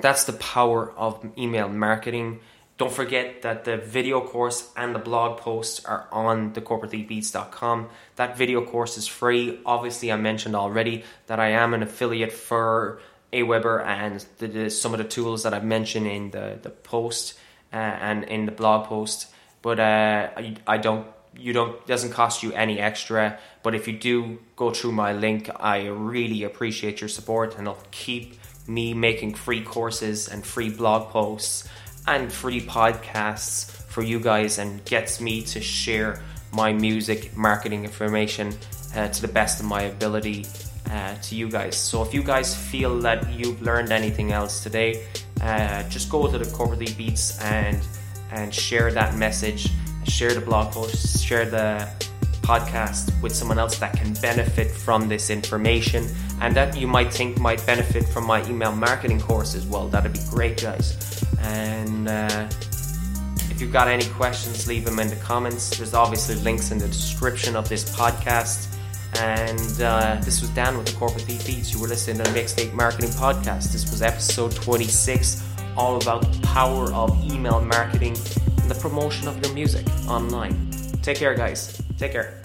That's 0.00 0.24
the 0.24 0.32
power 0.32 0.92
of 0.96 1.24
email 1.36 1.68
marketing. 1.68 2.40
Don't 2.78 2.92
forget 2.92 3.42
that 3.42 3.64
the 3.64 3.76
video 3.76 4.20
course 4.20 4.70
and 4.76 4.94
the 4.94 4.98
blog 4.98 5.38
post 5.38 5.86
are 5.86 6.08
on 6.10 6.54
the 6.54 6.60
corporatethiefbeats.com. 6.60 7.88
That 8.16 8.36
video 8.36 8.64
course 8.64 8.96
is 8.96 9.06
free. 9.06 9.60
Obviously, 9.64 10.10
I 10.10 10.16
mentioned 10.16 10.56
already 10.56 11.04
that 11.26 11.38
I 11.38 11.50
am 11.50 11.74
an 11.74 11.82
affiliate 11.82 12.32
for 12.32 13.00
Aweber 13.32 13.84
and 13.84 14.24
the, 14.38 14.46
the, 14.48 14.70
some 14.70 14.92
of 14.94 14.98
the 14.98 15.04
tools 15.04 15.42
that 15.44 15.54
I've 15.54 15.64
mentioned 15.64 16.06
in 16.06 16.30
the, 16.30 16.58
the 16.60 16.70
post 16.70 17.38
uh, 17.72 17.76
and 17.76 18.24
in 18.24 18.46
the 18.46 18.52
blog 18.52 18.86
post. 18.86 19.28
But 19.60 19.78
uh, 19.78 20.30
I, 20.36 20.56
I 20.66 20.78
don't 20.78 21.06
you 21.36 21.52
don't 21.52 21.86
doesn't 21.86 22.10
cost 22.10 22.42
you 22.42 22.52
any 22.52 22.78
extra 22.78 23.38
but 23.62 23.74
if 23.74 23.88
you 23.88 23.96
do 23.96 24.38
go 24.56 24.70
through 24.70 24.92
my 24.92 25.12
link 25.12 25.50
i 25.56 25.86
really 25.86 26.42
appreciate 26.44 27.00
your 27.00 27.08
support 27.08 27.56
and 27.56 27.66
it'll 27.66 27.82
keep 27.90 28.34
me 28.66 28.94
making 28.94 29.34
free 29.34 29.62
courses 29.62 30.28
and 30.28 30.44
free 30.44 30.70
blog 30.70 31.08
posts 31.10 31.68
and 32.06 32.32
free 32.32 32.60
podcasts 32.60 33.70
for 33.70 34.02
you 34.02 34.20
guys 34.20 34.58
and 34.58 34.84
gets 34.84 35.20
me 35.20 35.42
to 35.42 35.60
share 35.60 36.22
my 36.52 36.72
music 36.72 37.36
marketing 37.36 37.84
information 37.84 38.52
uh, 38.94 39.08
to 39.08 39.22
the 39.22 39.28
best 39.28 39.60
of 39.60 39.66
my 39.66 39.82
ability 39.82 40.44
uh, 40.90 41.14
to 41.22 41.34
you 41.34 41.48
guys. 41.48 41.76
So 41.76 42.02
if 42.02 42.12
you 42.12 42.22
guys 42.22 42.54
feel 42.54 42.98
that 43.00 43.32
you've 43.32 43.62
learned 43.62 43.92
anything 43.92 44.32
else 44.32 44.62
today 44.62 45.06
uh, 45.42 45.82
just 45.88 46.08
go 46.08 46.30
to 46.30 46.38
the 46.38 46.50
corporate 46.52 46.96
beats 46.96 47.40
and 47.40 47.80
and 48.30 48.54
share 48.54 48.90
that 48.92 49.14
message 49.16 49.68
share 50.04 50.34
the 50.34 50.40
blog 50.40 50.72
post, 50.72 51.24
share 51.24 51.44
the 51.44 51.88
podcast 52.42 53.10
with 53.22 53.34
someone 53.34 53.58
else 53.58 53.78
that 53.78 53.92
can 53.94 54.12
benefit 54.14 54.70
from 54.70 55.08
this 55.08 55.30
information 55.30 56.06
and 56.40 56.54
that 56.56 56.76
you 56.76 56.86
might 56.86 57.12
think 57.12 57.38
might 57.38 57.64
benefit 57.66 58.04
from 58.08 58.26
my 58.26 58.44
email 58.48 58.72
marketing 58.72 59.20
course 59.20 59.54
as 59.54 59.64
well. 59.66 59.88
That'd 59.88 60.12
be 60.12 60.20
great, 60.28 60.60
guys. 60.60 61.24
And 61.40 62.08
uh, 62.08 62.48
if 63.50 63.60
you've 63.60 63.72
got 63.72 63.88
any 63.88 64.04
questions, 64.10 64.66
leave 64.66 64.84
them 64.84 64.98
in 64.98 65.08
the 65.08 65.16
comments. 65.16 65.76
There's 65.76 65.94
obviously 65.94 66.34
links 66.36 66.70
in 66.72 66.78
the 66.78 66.88
description 66.88 67.56
of 67.56 67.68
this 67.68 67.84
podcast. 67.96 68.68
And 69.20 69.82
uh, 69.82 70.20
this 70.24 70.40
was 70.40 70.50
Dan 70.50 70.76
with 70.76 70.86
the 70.86 70.96
Corporate 70.96 71.26
Beats. 71.26 71.72
You 71.72 71.80
were 71.80 71.88
listening 71.88 72.16
to 72.16 72.22
the 72.24 72.38
Mixtape 72.38 72.72
Marketing 72.72 73.10
Podcast. 73.10 73.70
This 73.72 73.90
was 73.90 74.00
episode 74.02 74.52
26, 74.56 75.44
all 75.76 76.00
about 76.00 76.32
the 76.32 76.46
power 76.46 76.92
of 76.92 77.22
email 77.30 77.60
marketing 77.60 78.16
the 78.72 78.80
promotion 78.80 79.28
of 79.28 79.44
your 79.44 79.52
music 79.54 79.86
online. 80.08 80.70
Take 81.02 81.18
care, 81.18 81.34
guys. 81.34 81.80
Take 81.98 82.12
care. 82.12 82.41